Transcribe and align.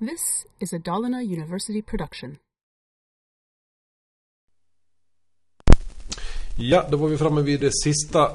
This 0.00 0.46
is 0.58 0.72
a 0.72 0.78
Dalarna 0.78 1.22
University 1.22 1.82
production. 1.82 2.36
Ja, 6.58 6.86
då 6.90 6.96
var 6.96 7.08
vi 7.08 7.18
framme 7.18 7.42
vid 7.42 7.60
det 7.60 7.70
sista, 7.84 8.32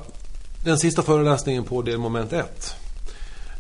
den 0.65 0.77
sista 0.77 1.01
föreläsningen 1.01 1.63
på 1.63 1.81
delmoment 1.81 2.33
1. 2.33 2.75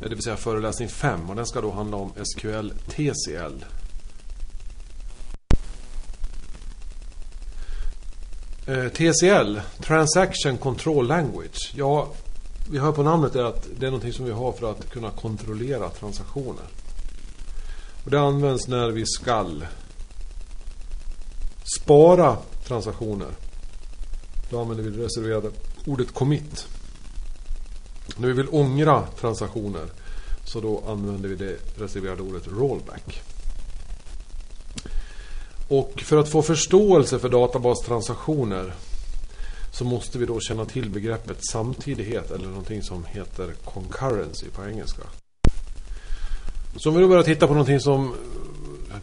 Eh, 0.01 0.09
det 0.09 0.09
vill 0.09 0.23
säga 0.23 0.37
föreläsning 0.37 0.89
5 0.89 1.29
och 1.29 1.35
den 1.35 1.45
ska 1.45 1.61
då 1.61 1.71
handla 1.71 1.97
om 1.97 2.11
SQL 2.23 2.69
TCL. 2.87 3.65
Eh, 8.67 8.87
TCL, 8.87 9.59
Transaction 9.79 10.57
Control 10.57 11.07
Language. 11.07 11.73
Ja, 11.75 12.13
vi 12.71 12.77
hör 12.77 12.91
på 12.91 13.03
namnet 13.03 13.35
att 13.35 13.67
det 13.79 13.85
är 13.85 13.91
någonting 13.91 14.13
som 14.13 14.25
vi 14.25 14.31
har 14.31 14.51
för 14.51 14.71
att 14.71 14.89
kunna 14.89 15.11
kontrollera 15.11 15.89
transaktioner. 15.89 16.65
Och 18.05 18.11
det 18.11 18.19
används 18.19 18.67
när 18.67 18.91
vi 18.91 19.05
skall 19.05 19.65
spara 21.77 22.37
transaktioner. 22.67 23.31
Då 24.49 24.61
använder 24.61 24.83
vi 24.83 24.89
det 24.89 25.03
reserverade 25.03 25.51
ordet 25.85 26.13
commit. 26.13 26.67
När 28.17 28.27
vi 28.27 28.33
vill 28.33 28.47
ångra 28.51 29.07
transaktioner 29.19 29.85
så 30.45 30.59
då 30.61 30.83
använder 30.87 31.29
vi 31.29 31.35
det 31.35 31.57
reserverade 31.75 32.21
ordet 32.21 32.47
rollback. 32.47 33.21
Och 35.67 36.01
för 36.01 36.17
att 36.17 36.29
få 36.29 36.41
förståelse 36.41 37.19
för 37.19 37.29
databastransaktioner 37.29 38.73
så 39.73 39.85
måste 39.85 40.17
vi 40.17 40.25
då 40.25 40.39
känna 40.39 40.65
till 40.65 40.89
begreppet 40.89 41.37
samtidighet 41.51 42.31
eller 42.31 42.47
någonting 42.47 42.83
som 42.83 43.05
heter 43.05 43.53
concurrency 43.63 44.49
på 44.49 44.65
engelska. 44.65 45.03
Så 46.75 46.89
om 46.89 46.95
vi 46.95 47.01
då 47.01 47.07
börjar 47.07 47.23
titta 47.23 47.47
på 47.47 47.53
någonting 47.53 47.79
som 47.79 48.15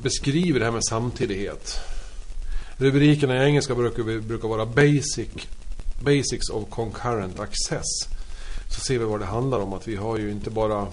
beskriver 0.03 0.59
det 0.59 0.65
här 0.65 0.73
med 0.73 0.85
samtidighet. 0.85 1.81
Rubrikerna 2.77 3.37
i 3.37 3.47
engelska 3.47 3.75
brukar, 3.75 4.21
brukar 4.21 4.49
vara 4.49 4.67
basic, 4.67 5.29
Basics 6.01 6.49
of 6.51 6.69
Concurrent 6.71 7.41
Access. 7.41 8.09
Så 8.71 8.81
ser 8.81 8.99
vi 8.99 9.05
vad 9.05 9.21
det 9.21 9.27
handlar 9.27 9.59
om. 9.59 9.73
Att 9.73 9.89
vi 9.89 9.97
har 9.97 10.19
ju 10.19 10.31
inte 10.31 10.51
bara 10.51 10.87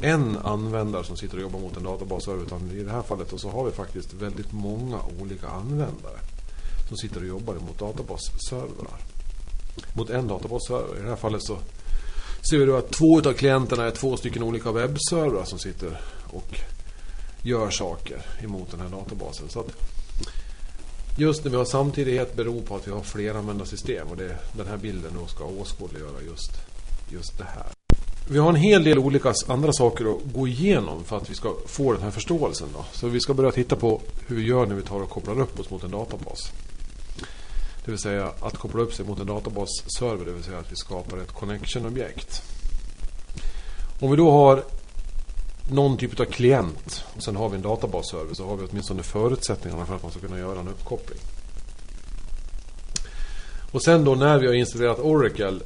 en 0.00 0.36
användare 0.36 1.04
som 1.04 1.16
sitter 1.16 1.36
och 1.36 1.42
jobbar 1.42 1.60
mot 1.60 1.76
en 1.76 1.84
databasserver. 1.84 2.42
Utan 2.42 2.70
i 2.70 2.82
det 2.82 2.90
här 2.90 3.02
fallet 3.02 3.32
så 3.36 3.50
har 3.50 3.64
vi 3.64 3.70
faktiskt 3.70 4.12
väldigt 4.12 4.52
många 4.52 4.98
olika 5.20 5.48
användare. 5.48 6.18
Som 6.88 6.96
sitter 6.96 7.20
och 7.20 7.26
jobbar 7.26 7.54
mot 7.54 7.78
databasservrar. 7.78 9.00
Mot 9.96 10.10
en 10.10 10.28
databasserver. 10.28 10.98
I 10.98 11.02
det 11.02 11.08
här 11.08 11.16
fallet 11.16 11.42
så 11.42 11.58
ser 12.42 12.58
vi 12.58 12.64
då 12.64 12.76
att 12.76 12.90
två 12.90 13.18
av 13.18 13.32
klienterna 13.32 13.86
är 13.86 13.90
två 13.90 14.16
stycken 14.16 14.42
olika 14.42 14.72
webbservrar 14.72 15.44
som 15.44 15.58
sitter 15.58 16.00
och 16.26 16.58
gör 17.42 17.70
saker 17.70 18.22
emot 18.42 18.70
den 18.70 18.80
här 18.80 18.88
databasen. 18.88 19.48
Så 19.48 19.60
att 19.60 19.68
just 21.18 21.44
när 21.44 21.50
vi 21.50 21.56
har 21.56 21.64
samtidighet 21.64 22.36
beror 22.36 22.62
på 22.62 22.76
att 22.76 22.88
vi 22.88 22.92
har 22.92 23.00
fleranvändarsystem 23.00 24.08
och 24.08 24.16
det, 24.16 24.36
den 24.56 24.66
här 24.66 24.76
bilden 24.76 25.12
då 25.20 25.26
ska 25.26 25.44
åskådliggöra 25.44 26.22
just, 26.26 26.52
just 27.12 27.38
det 27.38 27.44
här. 27.44 27.66
Vi 28.30 28.38
har 28.38 28.48
en 28.48 28.56
hel 28.56 28.84
del 28.84 28.98
olika 28.98 29.34
andra 29.46 29.72
saker 29.72 30.04
att 30.04 30.34
gå 30.34 30.48
igenom 30.48 31.04
för 31.04 31.16
att 31.16 31.30
vi 31.30 31.34
ska 31.34 31.54
få 31.66 31.92
den 31.92 32.02
här 32.02 32.10
förståelsen. 32.10 32.68
Då. 32.74 32.84
Så 32.92 33.08
vi 33.08 33.20
ska 33.20 33.34
börja 33.34 33.50
titta 33.50 33.76
på 33.76 34.00
hur 34.26 34.36
vi 34.36 34.42
gör 34.42 34.66
när 34.66 34.74
vi 34.74 34.82
tar 34.82 35.00
och 35.00 35.10
kopplar 35.10 35.40
upp 35.40 35.60
oss 35.60 35.70
mot 35.70 35.84
en 35.84 35.90
databas. 35.90 36.52
Det 37.90 37.92
vill 37.92 38.02
säga 38.02 38.32
att 38.40 38.58
koppla 38.58 38.82
upp 38.82 38.94
sig 38.94 39.06
mot 39.06 39.18
en 39.18 39.26
databasserver, 39.26 40.24
det 40.24 40.32
vill 40.32 40.42
säga 40.42 40.58
att 40.58 40.72
vi 40.72 40.76
skapar 40.76 41.18
ett 41.18 41.32
connection-objekt. 41.32 42.42
Om 44.00 44.10
vi 44.10 44.16
då 44.16 44.30
har 44.30 44.64
någon 45.70 45.96
typ 45.96 46.20
av 46.20 46.24
klient 46.24 47.04
och 47.16 47.22
sen 47.22 47.36
har 47.36 47.48
vi 47.48 47.56
en 47.56 47.62
databasserver 47.62 48.34
så 48.34 48.46
har 48.46 48.56
vi 48.56 48.66
åtminstone 48.70 49.02
förutsättningarna 49.02 49.86
för 49.86 49.96
att 49.96 50.02
man 50.02 50.10
ska 50.10 50.20
kunna 50.20 50.38
göra 50.38 50.60
en 50.60 50.68
uppkoppling. 50.68 51.18
Och 53.72 53.82
sen 53.82 54.04
då 54.04 54.14
när 54.14 54.38
vi 54.38 54.46
har 54.46 54.54
installerat 54.54 54.98
Oracle 54.98 55.60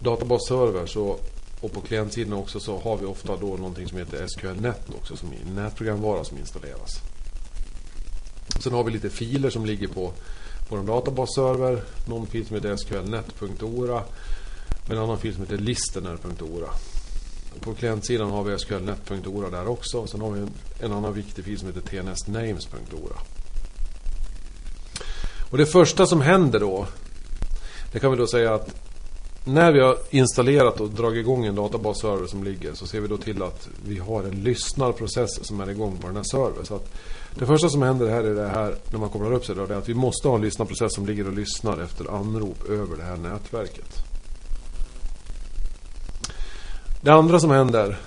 databasserver 0.00 0.86
så 0.86 1.16
och 1.60 1.72
på 1.72 1.80
klientsidan 1.80 2.32
också 2.32 2.60
så 2.60 2.78
har 2.78 2.96
vi 2.96 3.06
ofta 3.06 3.36
då 3.36 3.46
någonting 3.46 3.88
som 3.88 3.98
heter 3.98 4.26
SQL-net 4.26 4.82
också 4.98 5.16
som 5.16 5.28
är 5.32 5.62
nätprogramvara 5.62 6.24
som 6.24 6.38
installeras. 6.38 7.00
Sen 8.60 8.72
har 8.72 8.84
vi 8.84 8.90
lite 8.90 9.10
filer 9.10 9.50
som 9.50 9.66
ligger 9.66 9.88
på 9.88 10.12
vår 10.68 10.82
databasserver. 10.82 11.82
Någon 12.06 12.26
fil 12.26 12.46
som 12.46 12.56
heter 12.56 12.76
sqlnet.ora. 12.76 14.02
En 14.90 14.98
annan 14.98 15.18
fil 15.18 15.34
som 15.34 15.42
heter 15.42 15.58
listener.ora. 15.58 16.68
På 17.60 17.74
klientsidan 17.74 18.30
har 18.30 18.44
vi 18.44 18.58
sqlnet.ora 18.58 19.50
där 19.50 19.68
också. 19.68 20.06
Sen 20.06 20.20
har 20.20 20.30
vi 20.30 20.40
en, 20.40 20.50
en 20.80 20.92
annan 20.92 21.14
viktig 21.14 21.44
fil 21.44 21.58
som 21.58 21.68
heter 21.68 21.80
tnsnames.ora. 21.80 23.16
Och 25.50 25.58
det 25.58 25.66
första 25.66 26.06
som 26.06 26.20
händer 26.20 26.60
då. 26.60 26.86
Det 27.92 28.00
kan 28.00 28.10
vi 28.10 28.16
då 28.16 28.26
säga 28.26 28.54
att 28.54 28.87
när 29.48 29.72
vi 29.72 29.80
har 29.80 29.96
installerat 30.10 30.80
och 30.80 30.90
dragit 30.90 31.20
igång 31.20 31.46
en 31.46 31.54
databasserver 31.54 32.26
som 32.26 32.44
ligger 32.44 32.74
så 32.74 32.86
ser 32.86 33.00
vi 33.00 33.08
då 33.08 33.16
till 33.16 33.42
att 33.42 33.68
vi 33.86 33.98
har 33.98 34.22
en 34.22 34.42
lyssnarprocess 34.42 35.46
som 35.46 35.60
är 35.60 35.70
igång 35.70 35.96
på 35.96 36.06
den 36.06 36.16
här 36.16 36.22
servern. 36.22 36.64
Så 36.64 36.74
att 36.74 36.92
det 37.34 37.46
första 37.46 37.68
som 37.68 37.82
händer 37.82 38.08
här 38.08 38.24
är 38.24 38.34
det 38.34 38.48
här 38.48 38.74
när 38.90 38.98
man 38.98 39.08
kopplar 39.08 39.32
upp 39.32 39.44
sig 39.44 39.54
då, 39.54 39.66
det 39.66 39.74
är 39.74 39.78
att 39.78 39.88
vi 39.88 39.94
måste 39.94 40.28
ha 40.28 40.34
en 40.34 40.42
lyssnarprocess 40.42 40.94
som 40.94 41.06
ligger 41.06 41.26
och 41.26 41.32
lyssnar 41.32 41.82
efter 41.82 42.14
anrop 42.14 42.68
över 42.68 42.96
det 42.96 43.02
här 43.02 43.16
nätverket. 43.16 44.04
Det 47.00 47.10
andra 47.10 47.40
som 47.40 47.50
händer 47.50 47.98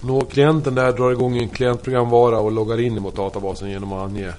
Nå, 0.00 0.20
klienten 0.20 0.74
där 0.74 0.92
drar 0.92 1.12
igång 1.12 1.38
en 1.38 1.48
klientprogramvara 1.48 2.40
och 2.40 2.52
loggar 2.52 2.80
in 2.80 3.02
mot 3.02 3.16
databasen 3.16 3.70
genom 3.70 3.92
att 3.92 4.10
ange 4.10 4.32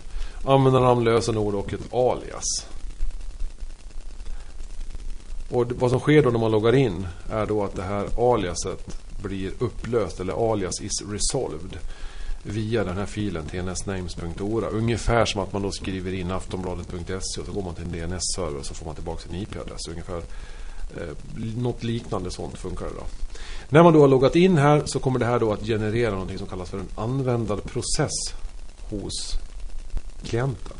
användarnamn, 0.45 1.03
lösenord 1.03 1.55
och 1.55 1.73
ett 1.73 1.93
alias. 1.93 2.72
Och 5.53 5.71
vad 5.71 5.91
som 5.91 5.99
sker 5.99 6.23
då 6.23 6.29
när 6.29 6.39
man 6.39 6.51
loggar 6.51 6.75
in 6.75 7.07
är 7.31 7.45
då 7.45 7.63
att 7.63 7.75
det 7.75 7.83
här 7.83 8.33
aliaset 8.33 8.97
blir 9.23 9.51
upplöst 9.59 10.19
eller 10.19 10.51
alias 10.51 10.81
is 10.81 11.01
resolved 11.11 11.77
via 12.43 12.83
den 12.83 12.97
här 12.97 13.05
filen 13.05 13.45
tnsnames.ora. 13.45 14.67
Ungefär 14.67 15.25
som 15.25 15.41
att 15.41 15.53
man 15.53 15.61
då 15.61 15.71
skriver 15.71 16.13
in 16.13 16.31
aftonbladet.se 16.31 17.41
och 17.41 17.45
så 17.45 17.51
går 17.51 17.61
man 17.61 17.75
till 17.75 17.83
en 17.83 17.91
DNS-server 17.91 18.59
och 18.59 18.65
så 18.65 18.73
får 18.73 18.85
man 18.85 18.95
tillbaka 18.95 19.21
sin 19.21 19.35
IP-adress. 19.35 19.87
Ungefär 19.89 20.17
eh, 20.97 21.15
något 21.57 21.83
liknande 21.83 22.31
sånt 22.31 22.57
funkar 22.57 22.85
det 22.85 22.91
då. 22.95 23.03
När 23.69 23.83
man 23.83 23.93
då 23.93 24.01
har 24.01 24.07
loggat 24.07 24.35
in 24.35 24.57
här 24.57 24.81
så 24.85 24.99
kommer 24.99 25.19
det 25.19 25.25
här 25.25 25.39
då 25.39 25.53
att 25.53 25.65
generera 25.65 26.11
någonting 26.11 26.37
som 26.37 26.47
kallas 26.47 26.69
för 26.69 26.77
en 26.77 26.89
användarprocess 26.95 28.33
hos 28.89 29.37
klienten. 30.23 30.77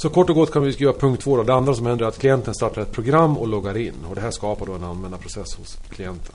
Så 0.00 0.10
kort 0.10 0.30
och 0.30 0.36
gott 0.36 0.52
kan 0.52 0.62
vi 0.62 0.72
skriva 0.72 0.92
punkt 0.92 1.22
2 1.22 1.42
Det 1.42 1.54
andra 1.54 1.74
som 1.74 1.86
händer 1.86 2.04
är 2.04 2.08
att 2.08 2.18
klienten 2.18 2.54
startar 2.54 2.82
ett 2.82 2.92
program 2.92 3.38
och 3.38 3.48
loggar 3.48 3.76
in. 3.76 3.94
Och 4.08 4.14
det 4.14 4.20
här 4.20 4.30
skapar 4.30 4.66
då 4.66 4.72
en 4.72 4.84
användarprocess 4.84 5.54
hos 5.54 5.78
klienten. 5.88 6.34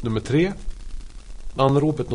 Nummer 0.00 0.20
3. 0.20 0.52
Anropet 1.56 2.10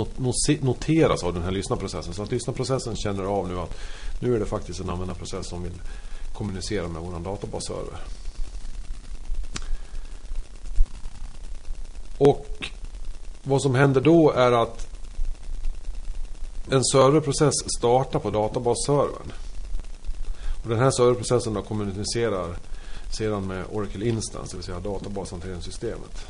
noteras 0.61 1.23
av 1.23 1.33
den 1.33 1.43
här 1.43 1.51
lyssnarprocessen. 1.51 2.13
Så 2.13 2.23
att 2.23 2.31
lyssnarprocessen 2.31 2.95
känner 2.95 3.23
av 3.23 3.49
nu 3.49 3.59
att 3.59 3.77
nu 4.19 4.35
är 4.35 4.39
det 4.39 4.45
faktiskt 4.45 4.79
en 4.79 4.89
användarprocess 4.89 5.47
som 5.47 5.63
vill 5.63 5.81
kommunicera 6.33 6.87
med 6.87 7.01
vår 7.01 7.19
databasserver. 7.19 7.99
Och 12.17 12.45
vad 13.43 13.61
som 13.61 13.75
händer 13.75 14.01
då 14.01 14.31
är 14.31 14.51
att 14.51 14.88
en 16.71 16.83
serverprocess 16.83 17.53
startar 17.77 18.19
på 18.19 18.29
databasservern. 18.29 19.31
Och 20.63 20.69
den 20.69 20.79
här 20.79 20.91
serverprocessen 20.91 21.53
då 21.53 21.61
kommunicerar 21.61 22.57
sedan 23.17 23.47
med 23.47 23.63
Oracle 23.71 24.05
Instance, 24.05 24.51
det 24.51 24.57
vill 24.57 24.65
säga 24.65 24.79
databashanteringssystemet. 24.79 26.25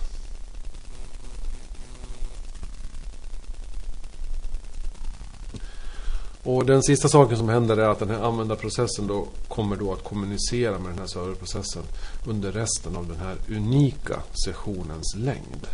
Och 6.44 6.66
den 6.66 6.84
sista 6.84 7.10
saken 7.10 7.38
som 7.38 7.50
händer 7.50 7.78
är 7.78 7.90
att 7.90 8.00
den 8.00 8.10
här 8.10 8.20
användarprocessen 8.20 9.08
då 9.08 9.28
kommer 9.48 9.76
då 9.76 9.94
att 9.94 10.04
kommunicera 10.04 10.80
med 10.80 10.92
den 10.92 11.00
här 11.00 11.08
serverprocessen 11.08 11.84
under 12.28 12.52
resten 12.52 12.96
av 12.96 13.08
den 13.08 13.18
här 13.18 13.36
unika 13.50 14.20
sessionens 14.46 15.16
längd. 15.16 15.68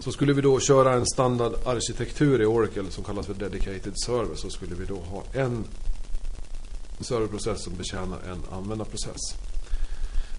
Så 0.00 0.12
skulle 0.12 0.32
vi 0.32 0.42
då 0.42 0.60
köra 0.60 0.92
en 0.94 1.06
standardarkitektur 1.06 2.42
i 2.42 2.46
Oracle 2.46 2.90
som 2.90 3.04
kallas 3.04 3.26
för 3.26 3.34
Dedicated 3.34 3.92
Server 4.06 4.34
så 4.34 4.50
skulle 4.50 4.74
vi 4.74 4.84
då 4.84 4.96
ha 4.96 5.22
en 5.32 5.64
serverprocess 7.00 7.64
som 7.64 7.74
betjänar 7.74 8.18
en 8.30 8.56
användarprocess. 8.56 9.20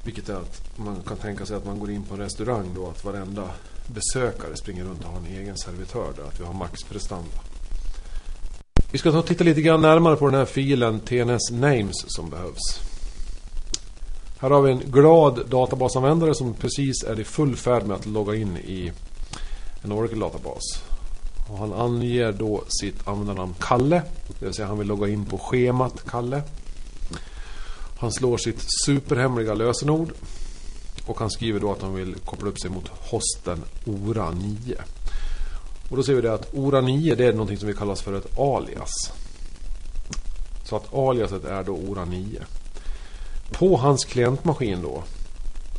Vilket 0.04 0.30
är 0.30 0.36
att 0.36 0.78
man 0.78 1.02
kan 1.08 1.18
tänka 1.18 1.46
sig 1.46 1.58
att 1.58 1.66
man 1.66 1.80
går 1.80 1.92
in 1.92 2.04
på 2.04 2.14
en 2.14 2.20
restaurang 2.20 2.72
då 2.76 2.88
att 2.88 3.06
varenda 3.06 3.50
besökare 3.88 4.58
springer 4.58 4.84
runt 4.84 5.04
och 5.04 5.12
har 5.12 5.20
en 5.20 5.26
egen 5.26 5.58
servitör 5.58 6.14
där. 6.16 6.24
Att 6.24 6.40
vi 6.40 6.44
har 6.46 6.54
maxprestanda. 6.54 7.38
Vi 8.92 8.98
ska 8.98 9.12
ta 9.12 9.20
och 9.20 9.26
titta 9.26 9.44
lite 9.44 9.62
grann 9.62 9.82
närmare 9.82 10.16
på 10.16 10.26
den 10.26 10.36
här 10.36 10.46
filen 10.46 11.00
TNS 11.00 11.52
names 11.52 12.06
som 12.08 12.30
behövs. 12.30 12.80
Här 14.40 14.50
har 14.50 14.62
vi 14.62 14.72
en 14.72 14.80
glad 14.80 15.50
databasanvändare 15.50 16.36
som 16.36 16.54
precis 16.54 17.04
är 17.04 17.20
i 17.20 17.24
full 17.24 17.56
färd 17.56 17.86
med 17.86 17.96
att 17.96 18.06
logga 18.06 18.36
in 18.36 18.58
i 18.58 18.92
en 19.82 19.92
Oracle-databas. 19.92 20.84
Och 21.50 21.58
han 21.58 21.74
anger 21.74 22.32
då 22.32 22.64
sitt 22.68 23.08
användarnamn 23.08 23.56
Kalle. 23.60 24.04
Det 24.40 24.46
vill 24.46 24.54
säga 24.54 24.68
han 24.68 24.78
vill 24.78 24.88
logga 24.88 25.08
in 25.08 25.26
på 25.26 25.38
schemat 25.38 26.04
Kalle. 26.10 26.44
Han 28.00 28.12
slår 28.12 28.38
sitt 28.38 28.66
superhemliga 28.86 29.54
lösenord. 29.54 30.12
Och 31.06 31.20
han 31.20 31.30
skriver 31.30 31.60
då 31.60 31.72
att 31.72 31.82
han 31.82 31.94
vill 31.94 32.16
koppla 32.26 32.50
upp 32.50 32.60
sig 32.60 32.70
mot 32.70 32.88
hosten 32.88 33.64
Ora 33.86 34.32
9. 34.32 34.78
Och 35.90 35.98
då 35.98 36.04
ser 36.04 36.14
vi 36.14 36.22
det 36.22 36.34
att 36.34 36.54
Ora 36.54 36.82
9 36.82 37.16
det 37.16 37.26
är 37.26 37.32
någonting 37.32 37.58
som 37.58 37.68
vi 37.68 37.74
kallas 37.74 38.02
för 38.02 38.14
ett 38.14 38.40
alias. 38.40 38.92
Så 40.64 40.76
att 40.76 40.94
aliaset 40.94 41.46
är 41.46 41.64
då 41.64 41.72
Ora 41.72 42.06
9. 42.06 42.42
På 43.52 43.78
hans 43.78 44.06
klientmaskin 44.06 44.82
då 44.82 45.04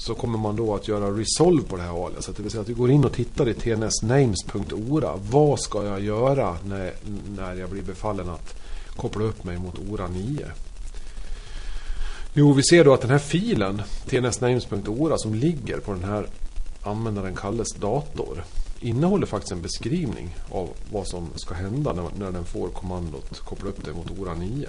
så 0.06 0.14
kommer 0.14 0.38
man 0.38 0.56
då 0.56 0.74
att 0.74 0.88
göra 0.88 1.10
resolve 1.10 1.62
på 1.68 1.76
det 1.76 1.82
här 1.82 2.06
aliaset. 2.06 2.36
Det 2.36 2.42
vill 2.42 2.52
säga 2.52 2.62
att 2.62 2.68
vi 2.68 2.72
går 2.72 2.90
in 2.90 3.04
och 3.04 3.12
tittar 3.12 3.48
i 3.48 3.54
tnsnames.ora. 3.54 5.12
Vad 5.30 5.60
ska 5.60 5.84
jag 5.84 6.00
göra 6.00 6.56
när, 6.64 6.92
när 7.36 7.54
jag 7.54 7.70
blir 7.70 7.82
befallen 7.82 8.28
att 8.28 8.54
koppla 8.96 9.24
upp 9.24 9.44
mig 9.44 9.58
mot 9.58 9.78
Ora 9.90 10.08
9? 10.08 10.46
Jo, 12.34 12.52
vi 12.52 12.62
ser 12.62 12.84
då 12.84 12.94
att 12.94 13.00
den 13.00 13.10
här 13.10 13.18
filen, 13.18 13.82
tnsnames.ora, 14.06 15.18
som 15.18 15.34
ligger 15.34 15.78
på 15.78 15.92
den 15.92 16.04
här 16.04 16.26
användaren 16.82 17.34
Kalles 17.34 17.72
dator 17.72 18.44
innehåller 18.80 19.26
faktiskt 19.26 19.52
en 19.52 19.62
beskrivning 19.62 20.36
av 20.50 20.68
vad 20.92 21.06
som 21.06 21.28
ska 21.36 21.54
hända 21.54 21.92
när, 21.92 22.04
när 22.18 22.32
den 22.32 22.44
får 22.44 22.68
kommandot 22.68 23.38
koppla 23.38 23.68
upp 23.68 23.84
dig 23.84 23.94
mot 23.94 24.18
Ora 24.18 24.34
9. 24.34 24.68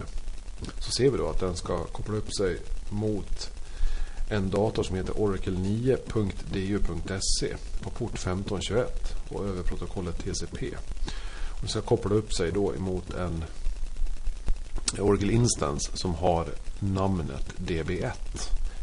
Så 0.80 0.92
ser 0.92 1.10
vi 1.10 1.18
då 1.18 1.30
att 1.30 1.40
den 1.40 1.56
ska 1.56 1.84
koppla 1.84 2.16
upp 2.16 2.34
sig 2.34 2.58
mot 2.90 3.50
en 4.34 4.50
dator 4.50 4.84
som 4.84 4.96
heter 4.96 5.14
oracle9.du.se 5.14 7.56
på 7.82 7.90
port 7.90 8.14
1521 8.14 9.16
och 9.30 9.46
över 9.46 9.64
protokollet 9.64 10.24
TCP. 10.24 10.68
Och 11.52 11.60
den 11.60 11.70
ska 11.70 11.82
koppla 11.82 12.16
upp 12.16 12.34
sig 12.34 12.52
då 12.52 12.76
emot 12.76 13.14
en 13.14 13.44
Oracle 15.00 15.34
Instance 15.34 15.92
som 15.94 16.16
har 16.16 16.48
namnet 16.80 17.54
DB1. 17.58 18.12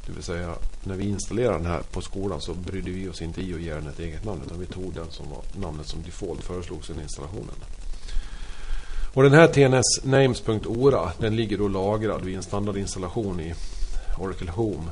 Det 0.06 0.12
vill 0.12 0.22
säga 0.22 0.54
när 0.84 0.94
vi 0.94 1.08
installerade 1.08 1.58
den 1.58 1.66
här 1.66 1.82
på 1.92 2.00
skolan 2.00 2.40
så 2.40 2.54
brydde 2.54 2.90
vi 2.90 3.08
oss 3.08 3.22
inte 3.22 3.40
i 3.40 3.54
att 3.54 3.60
ge 3.60 3.74
den 3.74 3.86
ett 3.86 4.00
eget 4.00 4.24
namn 4.24 4.42
utan 4.46 4.60
vi 4.60 4.66
tog 4.66 4.94
den 4.94 5.10
som 5.10 5.26
var 5.30 5.42
namnet 5.66 5.88
som 5.88 6.02
default 6.02 6.44
föreslogs 6.44 6.90
i 6.90 6.92
installationen. 7.02 7.54
Och 9.14 9.22
den 9.22 9.32
här 9.32 9.48
tnsnames.ora 9.48 11.12
den 11.18 11.36
ligger 11.36 11.58
då 11.58 11.68
lagrad 11.68 12.24
vid 12.24 12.36
en 12.36 12.42
standardinstallation 12.42 13.40
i 13.40 13.54
Oracle 14.18 14.50
Home 14.50 14.90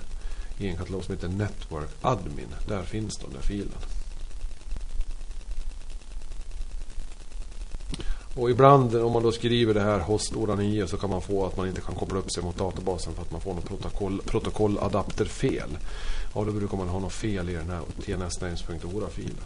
i 0.58 0.68
en 0.68 0.76
katalog 0.76 1.04
som 1.04 1.14
heter 1.14 1.28
Network 1.28 1.90
Admin. 2.02 2.54
Där 2.68 2.82
finns 2.82 3.16
den 3.16 3.32
där 3.32 3.40
filen. 3.40 3.78
Och 8.38 8.50
ibland 8.50 8.94
om 8.94 9.12
man 9.12 9.22
då 9.22 9.32
skriver 9.32 9.74
det 9.74 9.80
här 9.80 9.98
host 9.98 10.36
ORA 10.36 10.54
9 10.54 10.86
så 10.86 10.96
kan 10.96 11.10
man 11.10 11.22
få 11.22 11.46
att 11.46 11.56
man 11.56 11.68
inte 11.68 11.80
kan 11.80 11.94
koppla 11.94 12.18
upp 12.18 12.32
sig 12.32 12.42
mot 12.42 12.58
databasen 12.58 13.14
för 13.14 13.22
att 13.22 13.30
man 13.30 13.40
får 13.40 13.54
något 13.54 13.68
protokoll, 13.68 14.22
protokolladapterfel. 14.26 15.78
Ja, 16.34 16.44
då 16.44 16.52
brukar 16.52 16.76
man 16.76 16.88
ha 16.88 17.00
något 17.00 17.12
fel 17.12 17.48
i 17.48 17.52
den 17.52 17.70
här 17.70 17.82
tnsnames.ora-filen. 18.02 19.44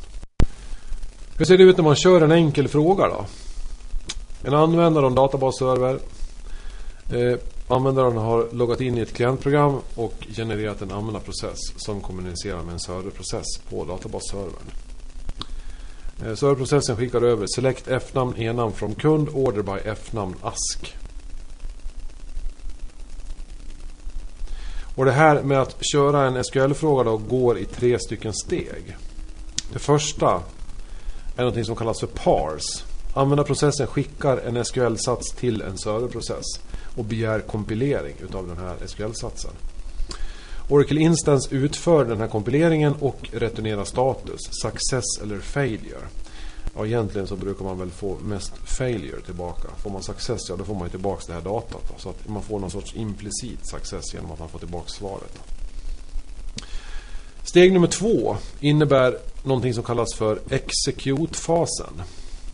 Hur 1.36 1.44
ser 1.44 1.58
det 1.58 1.64
ut 1.64 1.76
när 1.76 1.84
man 1.84 1.96
kör 1.96 2.20
en 2.20 2.32
enkel 2.32 2.68
fråga 2.68 3.08
då? 3.08 3.26
En 4.44 4.54
användare 4.54 5.04
och 5.04 5.10
en 5.10 5.16
databasserver. 5.16 5.98
Eh, 7.12 7.38
Användaren 7.72 8.16
har 8.16 8.48
loggat 8.52 8.80
in 8.80 8.98
i 8.98 9.00
ett 9.00 9.12
klientprogram 9.12 9.80
och 9.94 10.26
genererat 10.36 10.82
en 10.82 10.92
användarprocess 10.92 11.58
som 11.76 12.00
kommunicerar 12.00 12.62
med 12.62 12.72
en 12.72 12.80
serverprocess 12.80 13.46
på 13.68 13.84
databasservern. 13.84 14.70
Eh, 16.24 16.34
serverprocessen 16.34 16.96
skickar 16.96 17.22
över 17.22 17.46
select 17.46 17.88
f-namn 17.88 18.34
e-namn 18.36 18.72
från 18.72 18.94
kund 18.94 19.28
order 19.28 19.62
by 19.62 19.80
f-namn 19.84 20.34
ask. 20.42 20.96
Och 24.94 25.04
det 25.04 25.12
här 25.12 25.42
med 25.42 25.60
att 25.60 25.76
köra 25.92 26.26
en 26.26 26.44
SQL-fråga 26.44 27.04
då 27.04 27.16
går 27.16 27.58
i 27.58 27.64
tre 27.64 27.98
stycken 27.98 28.32
steg. 28.34 28.96
Det 29.72 29.78
första 29.78 30.42
är 31.36 31.44
något 31.44 31.66
som 31.66 31.76
kallas 31.76 32.00
för 32.00 32.06
pars. 32.06 32.84
Användarprocessen 33.14 33.86
skickar 33.86 34.36
en 34.36 34.64
SQL-sats 34.64 35.34
till 35.36 35.62
en 35.62 35.78
serverprocess 35.78 36.44
och 36.96 37.04
begär 37.04 37.40
kompilering 37.40 38.14
utav 38.20 38.48
den 38.48 38.58
här 38.58 38.76
SQL-satsen. 38.86 39.50
Oracle 40.68 41.00
Instance 41.00 41.54
utför 41.54 42.04
den 42.04 42.20
här 42.20 42.28
kompileringen 42.28 42.94
och 43.00 43.28
returnerar 43.32 43.84
status, 43.84 44.40
success 44.62 45.04
eller 45.22 45.40
failure. 45.40 46.08
Ja, 46.76 46.86
egentligen 46.86 47.26
så 47.26 47.36
brukar 47.36 47.64
man 47.64 47.78
väl 47.78 47.90
få 47.90 48.16
mest 48.24 48.52
failure 48.64 49.20
tillbaka. 49.20 49.68
Får 49.82 49.90
man 49.90 50.02
success, 50.02 50.48
ja 50.48 50.56
då 50.56 50.64
får 50.64 50.74
man 50.74 50.84
ju 50.84 50.90
tillbaka 50.90 51.22
det 51.26 51.32
här 51.32 51.40
datat. 51.40 51.82
Då. 51.88 51.94
Så 51.98 52.08
att 52.08 52.28
man 52.28 52.42
får 52.42 52.58
någon 52.58 52.70
sorts 52.70 52.94
implicit 52.96 53.68
success 53.68 54.14
genom 54.14 54.32
att 54.32 54.38
man 54.38 54.48
får 54.48 54.58
tillbaka 54.58 54.88
svaret. 54.88 55.38
Steg 57.44 57.72
nummer 57.72 57.86
två 57.86 58.36
innebär 58.60 59.18
någonting 59.42 59.74
som 59.74 59.84
kallas 59.84 60.14
för 60.14 60.38
execute-fasen. 60.48 62.02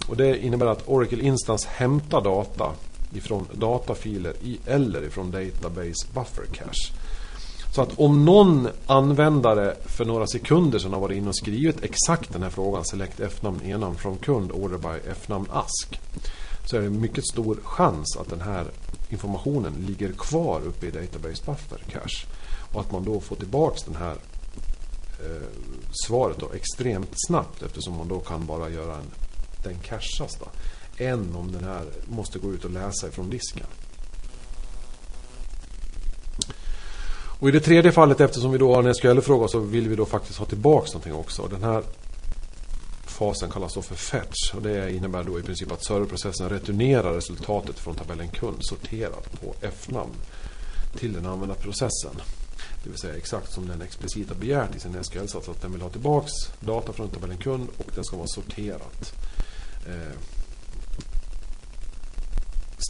Och 0.09 0.17
det 0.17 0.45
innebär 0.45 0.67
att 0.67 0.89
Oracle 0.89 1.23
Instance 1.23 1.69
hämtar 1.73 2.21
data 2.21 2.73
ifrån 3.15 3.47
datafiler 3.53 4.35
i, 4.43 4.59
eller 4.67 5.03
ifrån 5.03 5.31
Database 5.31 6.07
Buffer 6.15 6.45
Cache. 6.53 6.93
Så 7.75 7.83
att 7.83 7.99
om 7.99 8.25
någon 8.25 8.69
användare 8.87 9.75
för 9.87 10.05
några 10.05 10.27
sekunder 10.27 10.79
sedan 10.79 10.93
har 10.93 11.01
varit 11.01 11.17
inne 11.17 11.29
och 11.29 11.37
skrivit 11.37 11.85
exakt 11.85 12.33
den 12.33 12.43
här 12.43 12.51
frågan 12.51 12.85
Select 12.85 13.21
F-namn 13.21 13.61
e-namn 13.65 13.97
från 13.97 14.17
kund 14.17 14.53
Order 14.53 14.79
by 14.79 15.11
F-namn 15.11 15.47
ask 15.53 16.01
så 16.67 16.77
är 16.77 16.81
det 16.81 16.91
mycket 16.91 17.27
stor 17.27 17.59
chans 17.63 18.17
att 18.17 18.31
den 18.31 18.41
här 18.41 18.65
informationen 19.09 19.73
ligger 19.89 20.13
kvar 20.13 20.61
uppe 20.67 20.87
i 20.87 20.91
Database 20.91 21.43
Buffer 21.47 21.79
Cache 21.91 22.27
och 22.73 22.81
att 22.81 22.93
man 22.93 23.05
då 23.05 23.21
får 23.21 23.37
tillbaks 23.37 23.83
den 23.83 23.97
här 23.97 24.17
eh, 25.21 25.49
svaret 26.07 26.39
då 26.39 26.51
extremt 26.55 27.11
snabbt 27.27 27.63
eftersom 27.63 27.97
man 27.97 28.09
då 28.09 28.21
kan 28.21 28.47
bara 28.47 28.69
göra 28.71 28.95
en 28.95 29.28
den 29.63 29.79
cashas 29.83 30.37
då 30.41 30.47
än 30.99 31.35
om 31.35 31.53
den 31.53 31.65
här 31.65 31.85
måste 32.09 32.39
gå 32.39 32.53
ut 32.53 32.65
och 32.65 32.71
läsa 32.71 33.09
ifrån 33.09 33.31
disken. 33.31 33.67
Och 37.41 37.49
i 37.49 37.53
det 37.53 37.61
tredje 37.61 37.93
fallet 37.93 38.21
eftersom 38.21 38.53
vi 38.53 38.59
då 38.59 38.75
har 38.75 38.83
en 38.83 38.95
SQL-fråga 38.95 39.49
så 39.49 39.59
vill 39.59 39.89
vi 39.89 39.97
då 39.97 40.07
faktiskt 40.07 40.39
ha 40.39 40.47
tillbaks 40.47 40.93
någonting 40.93 41.15
också. 41.15 41.49
Den 41.51 41.63
här 41.63 41.83
fasen 43.07 43.51
kallas 43.51 43.75
då 43.75 43.83
för 43.83 43.95
fetch 43.95 44.55
och 44.55 44.63
det 44.63 44.93
innebär 44.93 45.25
då 45.25 45.39
i 45.39 45.43
princip 45.43 45.73
att 45.73 45.85
serverprocessen 45.85 46.49
returnerar 46.49 47.15
resultatet 47.15 47.79
från 47.79 47.95
tabellen 47.95 48.29
kund 48.29 48.57
sorterat 48.61 49.41
på 49.41 49.55
F-namn 49.61 50.15
till 50.97 51.13
den 51.13 51.27
använda 51.27 51.55
processen. 51.55 52.15
Det 52.85 52.91
vill 52.91 52.99
säga 52.99 53.17
exakt 53.17 53.53
som 53.53 53.69
den 53.69 53.83
explicit 53.83 54.29
har 54.29 54.37
begärt 54.37 54.77
i 54.77 54.81
sin 54.81 55.05
SQL-sats 55.05 55.49
att 55.49 55.63
den 55.63 55.73
vill 55.73 55.83
ha 55.83 55.89
tillbaks 55.89 56.33
data 56.61 56.93
från 56.93 57.09
tabellen 57.09 57.37
kund 57.37 57.69
och 57.79 57.91
den 57.95 58.05
ska 58.05 58.17
vara 58.17 58.29
sorterat 58.29 59.13
eh, 59.89 60.19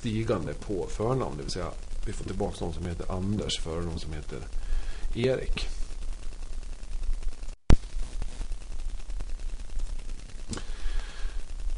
stigande 0.01 0.55
på 0.55 0.87
förnamn. 0.89 1.37
Det 1.37 1.43
vill 1.43 1.53
säga 1.53 1.71
vi 2.07 2.13
får 2.13 2.25
tillbaka 2.25 2.65
någon 2.65 2.75
som 2.75 2.87
heter 2.87 3.13
Anders 3.13 3.61
före 3.61 3.81
någon 3.81 3.99
som 3.99 4.13
heter 4.13 4.39
Erik. 5.15 5.69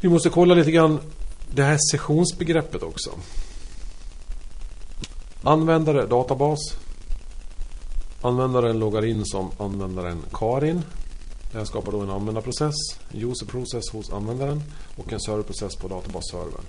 Vi 0.00 0.08
måste 0.08 0.30
kolla 0.30 0.54
lite 0.54 0.70
grann 0.70 1.00
det 1.50 1.62
här 1.62 1.78
sessionsbegreppet 1.92 2.82
också. 2.82 3.10
Användare 5.42 6.06
databas. 6.06 6.58
Användaren 8.22 8.78
loggar 8.78 9.04
in 9.04 9.22
som 9.24 9.50
användaren 9.58 10.22
Karin. 10.32 10.82
Det 11.52 11.58
här 11.58 11.64
skapar 11.64 11.92
då 11.92 12.00
en 12.00 12.10
användarprocess, 12.10 12.74
user 13.12 13.46
process 13.46 13.90
hos 13.92 14.12
användaren 14.12 14.62
och 14.96 15.12
en 15.12 15.20
serverprocess 15.20 15.76
på 15.76 15.88
databasservern. 15.88 16.64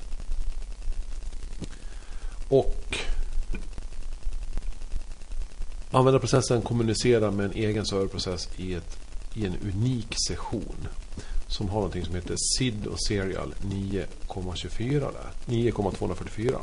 Och 2.49 2.97
användarprocessen 5.91 6.61
kommunicerar 6.61 7.31
med 7.31 7.45
en 7.45 7.51
egen 7.51 7.85
serverprocess 7.85 8.49
i, 8.57 8.73
ett, 8.73 8.97
i 9.33 9.45
en 9.45 9.55
unik 9.61 10.15
session 10.27 10.87
som 11.47 11.69
har 11.69 11.75
någonting 11.75 12.05
som 12.05 12.15
heter 12.15 12.35
SID 12.37 12.87
och 12.87 13.01
Serial 13.01 13.53
9,244. 13.61 16.59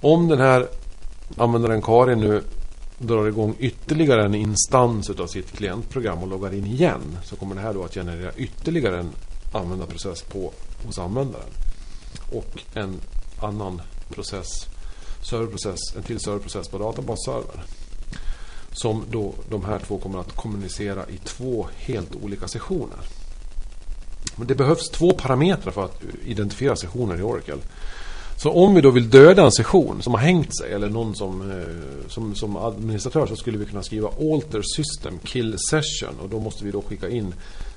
Om 0.00 0.28
den 0.28 0.40
här 0.40 0.68
användaren 1.36 1.82
Karin 1.82 2.20
nu 2.20 2.42
drar 3.06 3.26
igång 3.26 3.56
ytterligare 3.58 4.24
en 4.24 4.34
instans 4.34 5.10
av 5.10 5.26
sitt 5.26 5.52
klientprogram 5.52 6.22
och 6.22 6.28
loggar 6.28 6.54
in 6.54 6.66
igen 6.66 7.18
så 7.24 7.36
kommer 7.36 7.54
det 7.54 7.60
här 7.60 7.74
då 7.74 7.84
att 7.84 7.94
generera 7.94 8.32
ytterligare 8.36 8.98
en 8.98 9.10
användarprocess 9.52 10.22
på, 10.22 10.52
hos 10.86 10.98
användaren. 10.98 11.48
Och 12.30 12.62
en 12.74 13.00
annan 13.40 13.82
process, 14.10 14.66
serverprocess, 15.22 15.96
en 15.96 16.02
till 16.02 16.20
serverprocess 16.20 16.68
på 16.68 16.78
databasservern. 16.78 17.60
som 18.72 19.04
då 19.10 19.34
de 19.50 19.64
här 19.64 19.78
två 19.78 19.98
kommer 19.98 20.18
att 20.18 20.36
kommunicera 20.36 21.08
i 21.08 21.18
två 21.18 21.68
helt 21.76 22.16
olika 22.16 22.48
sessioner. 22.48 22.98
Men 24.36 24.46
det 24.46 24.54
behövs 24.54 24.90
två 24.90 25.12
parametrar 25.12 25.72
för 25.72 25.84
att 25.84 26.02
identifiera 26.24 26.76
sessioner 26.76 27.18
i 27.18 27.22
Oracle. 27.22 27.58
Så 28.42 28.50
om 28.50 28.74
vi 28.74 28.80
då 28.80 28.90
vill 28.90 29.10
döda 29.10 29.44
en 29.44 29.52
session 29.52 30.02
som 30.02 30.14
har 30.14 30.20
hängt 30.20 30.56
sig 30.56 30.72
eller 30.72 30.88
någon 30.88 31.14
som, 31.14 31.50
eh, 31.50 32.08
som, 32.08 32.34
som 32.34 32.56
administratör 32.56 33.26
så 33.26 33.36
skulle 33.36 33.58
vi 33.58 33.64
kunna 33.64 33.82
skriva 33.82 34.08
alter 34.08 34.62
system 34.62 35.18
kill 35.18 35.56
session. 35.70 36.20
Och 36.22 36.28
då 36.28 36.40
måste 36.40 36.64
vi 36.64 36.70
då 36.70 36.82
skicka 36.82 37.08
in 37.08 37.34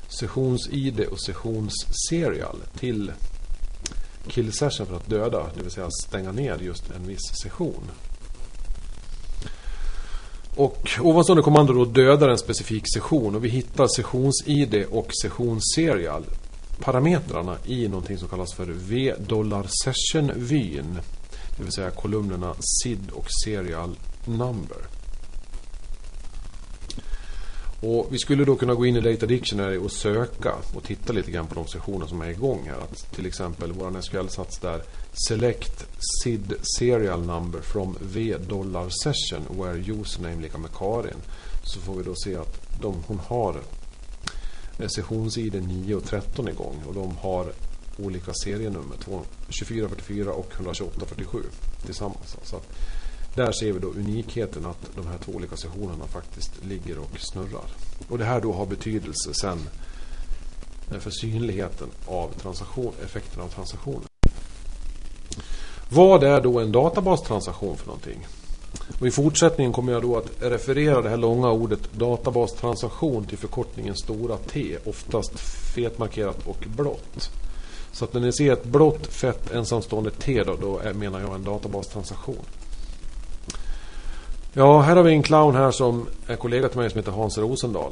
sessions-id 0.07 1.05
och 1.11 1.19
sessions-serial 1.19 2.55
till 2.79 3.11
kill 4.27 4.53
session 4.53 4.85
för 4.85 4.95
att 4.95 5.09
döda, 5.09 5.45
det 5.55 5.63
vill 5.63 5.71
säga 5.71 5.89
stänga 6.07 6.31
ner 6.31 6.57
just 6.61 6.91
en 6.91 7.07
viss 7.07 7.35
session. 7.43 7.91
Och 10.55 10.89
ovanstående 11.01 11.43
kommando 11.43 11.73
då 11.73 11.85
dödar 11.85 12.29
en 12.29 12.37
specifik 12.37 12.83
session. 12.93 13.35
Och 13.35 13.45
vi 13.45 13.49
hittar 13.49 13.87
sessions-id 13.87 14.85
och 14.91 15.07
sessions-serial 15.21 16.23
parametrarna 16.79 17.57
i 17.65 17.87
någonting 17.87 18.17
som 18.17 18.27
kallas 18.27 18.53
för 18.53 18.65
v-dollar-session-vyn. 18.65 20.99
Det 21.57 21.63
vill 21.63 21.71
säga 21.71 21.91
kolumnerna 21.91 22.55
SID 22.59 23.11
och 23.11 23.27
serial 23.45 23.95
number. 24.25 24.77
Och 27.81 28.07
vi 28.11 28.17
skulle 28.17 28.45
då 28.45 28.55
kunna 28.55 28.73
gå 28.73 28.85
in 28.85 28.95
i 28.95 29.01
Data 29.01 29.25
Dictionary 29.25 29.77
och 29.77 29.91
söka 29.91 30.55
och 30.73 30.83
titta 30.83 31.13
lite 31.13 31.31
grann 31.31 31.47
på 31.47 31.55
de 31.55 31.67
sessioner 31.67 32.07
som 32.07 32.21
är 32.21 32.29
igång 32.29 32.61
här. 32.65 32.77
Att 32.77 33.11
till 33.11 33.25
exempel 33.25 33.71
vår 33.71 34.01
SQL-sats 34.01 34.59
där 34.61 34.81
Select 35.27 35.87
SID 35.99 36.53
serial 36.77 37.25
number 37.25 37.61
from 37.61 37.97
V 38.01 38.35
dollar 38.47 38.89
session 38.89 39.45
where 39.49 39.77
username 39.77 40.41
lika 40.41 40.57
med 40.57 40.71
Karin. 40.71 41.17
Så 41.63 41.79
får 41.79 41.95
vi 41.95 42.03
då 42.03 42.15
se 42.15 42.35
att 42.35 42.81
de, 42.81 43.03
hon 43.07 43.19
har 43.27 43.55
sessions-id 44.77 45.67
9 45.67 45.95
och 45.95 46.03
13 46.03 46.47
igång 46.47 46.83
och 46.87 46.93
de 46.93 47.17
har 47.17 47.51
olika 47.97 48.33
serienummer 48.33 48.95
2444 48.97 50.31
och 50.31 50.51
12847 50.51 51.39
tillsammans. 51.85 52.37
Så 52.43 52.55
att 52.55 52.67
där 53.35 53.51
ser 53.51 53.71
vi 53.71 53.79
då 53.79 53.87
unikheten 53.87 54.65
att 54.65 54.95
de 54.95 55.07
här 55.07 55.17
två 55.17 55.31
olika 55.31 55.57
sessionerna 55.57 56.07
faktiskt 56.07 56.65
ligger 56.65 56.97
och 56.97 57.19
snurrar. 57.19 57.69
Och 58.09 58.17
det 58.17 58.25
här 58.25 58.41
då 58.41 58.53
har 58.53 58.65
betydelse 58.65 59.33
sen 59.33 59.59
för 60.99 61.09
synligheten 61.09 61.87
av 62.05 62.31
transaktion, 62.41 62.93
effekten 63.03 63.41
av 63.41 63.47
transaktioner. 63.47 64.07
Vad 65.89 66.23
är 66.23 66.41
då 66.41 66.59
en 66.59 66.71
databastransaktion 66.71 67.77
för 67.77 67.87
någonting? 67.87 68.27
Och 68.99 69.07
I 69.07 69.11
fortsättningen 69.11 69.73
kommer 69.73 69.93
jag 69.93 70.01
då 70.01 70.17
att 70.17 70.31
referera 70.39 71.01
det 71.01 71.09
här 71.09 71.17
långa 71.17 71.51
ordet 71.51 71.93
databastransaktion 71.93 73.25
till 73.25 73.37
förkortningen 73.37 73.95
stora 73.95 74.37
T, 74.37 74.77
oftast 74.85 75.39
fetmarkerat 75.75 76.47
och 76.47 76.63
blått. 76.75 77.29
Så 77.91 78.05
att 78.05 78.13
när 78.13 78.21
ni 78.21 78.33
ser 78.33 78.53
ett 78.53 78.65
blått 78.65 79.07
fett 79.07 79.51
ensamstående 79.51 80.11
T 80.11 80.43
då, 80.43 80.55
då 80.61 80.79
är, 80.79 80.93
menar 80.93 81.21
jag 81.21 81.35
en 81.35 81.43
databastransaktion. 81.43 82.45
Ja, 84.53 84.81
här 84.81 84.95
har 84.95 85.03
vi 85.03 85.13
en 85.13 85.23
clown 85.23 85.55
här 85.55 85.71
som 85.71 86.07
är 86.27 86.35
kollega 86.35 86.69
till 86.69 86.79
mig 86.79 86.89
som 86.89 86.99
heter 86.99 87.11
Hans 87.11 87.37
Rosendahl. 87.37 87.91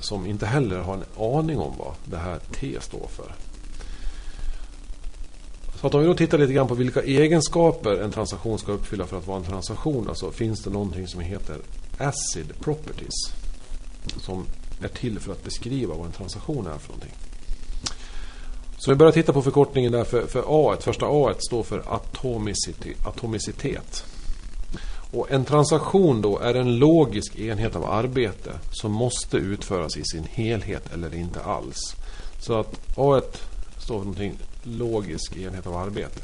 Som 0.00 0.26
inte 0.26 0.46
heller 0.46 0.78
har 0.78 0.94
en 0.94 1.04
aning 1.38 1.58
om 1.58 1.72
vad 1.78 1.94
det 2.04 2.16
här 2.16 2.38
T 2.38 2.76
står 2.80 3.06
för. 3.08 3.32
Så 5.80 5.86
att 5.86 5.94
om 5.94 6.00
vi 6.00 6.06
då 6.06 6.14
tittar 6.14 6.38
lite 6.38 6.52
grann 6.52 6.68
på 6.68 6.74
vilka 6.74 7.02
egenskaper 7.02 7.94
en 7.94 8.10
transaktion 8.10 8.58
ska 8.58 8.72
uppfylla 8.72 9.06
för 9.06 9.18
att 9.18 9.26
vara 9.26 9.38
en 9.38 9.44
transaktion. 9.44 10.08
Alltså 10.08 10.30
finns 10.30 10.62
det 10.62 10.70
någonting 10.70 11.08
som 11.08 11.20
heter 11.20 11.56
acid 11.98 12.52
properties. 12.60 13.32
Som 14.20 14.46
är 14.82 14.88
till 14.88 15.20
för 15.20 15.32
att 15.32 15.44
beskriva 15.44 15.94
vad 15.94 16.06
en 16.06 16.12
transaktion 16.12 16.66
är 16.66 16.78
för 16.78 16.88
någonting. 16.88 17.14
Så 18.78 18.90
vi 18.90 18.96
börjar 18.96 19.12
titta 19.12 19.32
på 19.32 19.42
förkortningen 19.42 19.92
där 19.92 20.04
för, 20.04 20.26
för 20.26 20.44
A. 20.46 20.76
Första 20.80 21.06
A 21.08 21.34
står 21.38 21.62
för 21.62 21.82
atomicity, 21.94 22.94
atomicitet. 23.06 24.04
Och 25.12 25.30
en 25.30 25.44
transaktion 25.44 26.22
då 26.22 26.38
är 26.38 26.54
en 26.54 26.78
logisk 26.78 27.38
enhet 27.38 27.76
av 27.76 27.84
arbete 27.84 28.52
som 28.70 28.92
måste 28.92 29.36
utföras 29.36 29.96
i 29.96 30.04
sin 30.04 30.24
helhet 30.24 30.92
eller 30.94 31.14
inte 31.14 31.42
alls. 31.42 31.96
Så 32.40 32.60
att 32.60 32.80
A 32.96 33.20
står 33.86 33.98
för 33.98 34.04
någonting 34.04 34.38
logisk 34.62 35.36
enhet 35.36 35.66
av 35.66 35.76
arbete. 35.76 36.20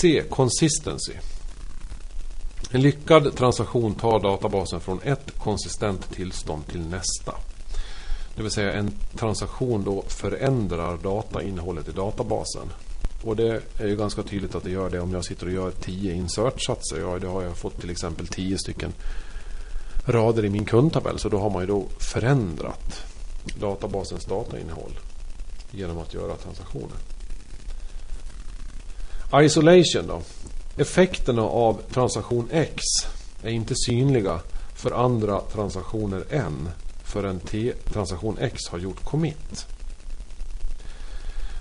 C. 0.00 0.22
Consistency. 0.30 1.12
En 2.70 2.82
lyckad 2.82 3.36
transaktion 3.36 3.94
tar 3.94 4.20
databasen 4.20 4.80
från 4.80 5.00
ett 5.02 5.38
konsistent 5.38 6.10
tillstånd 6.10 6.66
till 6.66 6.80
nästa. 6.80 7.34
Det 8.36 8.42
vill 8.42 8.50
säga 8.50 8.72
en 8.72 8.90
transaktion 9.16 9.84
då 9.84 10.04
förändrar 10.08 10.98
datainnehållet 11.02 11.88
i 11.88 11.92
databasen. 11.92 12.68
Och 13.22 13.36
det 13.36 13.62
är 13.78 13.86
ju 13.86 13.96
ganska 13.96 14.22
tydligt 14.22 14.54
att 14.54 14.64
det 14.64 14.70
gör 14.70 14.90
det 14.90 15.00
om 15.00 15.12
jag 15.12 15.24
sitter 15.24 15.46
och 15.46 15.52
gör 15.52 15.70
10 15.70 16.14
insert-satser. 16.14 17.00
Ja, 17.00 17.18
det 17.18 17.26
har 17.26 17.42
jag 17.42 17.56
fått 17.56 17.80
till 17.80 17.90
exempel 17.90 18.26
10 18.26 18.58
stycken 18.58 18.92
rader 20.04 20.44
i 20.44 20.50
min 20.50 20.64
kundtabell. 20.64 21.18
Så 21.18 21.28
då 21.28 21.38
har 21.38 21.50
man 21.50 21.62
ju 21.62 21.66
då 21.66 21.86
förändrat 21.98 23.04
databasens 23.60 24.24
datainnehåll 24.24 24.92
genom 25.76 25.98
att 25.98 26.14
göra 26.14 26.36
transaktioner. 26.36 26.98
Isolation 29.42 30.06
då. 30.06 30.22
Effekterna 30.76 31.42
av 31.42 31.80
transaktion 31.92 32.48
X 32.52 32.82
är 33.42 33.50
inte 33.50 33.74
synliga 33.76 34.40
för 34.74 34.90
andra 34.90 35.40
transaktioner 35.40 36.24
än 36.30 36.68
förrän 37.04 37.40
transaktion 37.92 38.38
X 38.40 38.68
har 38.70 38.78
gjort 38.78 39.04
commit. 39.04 39.66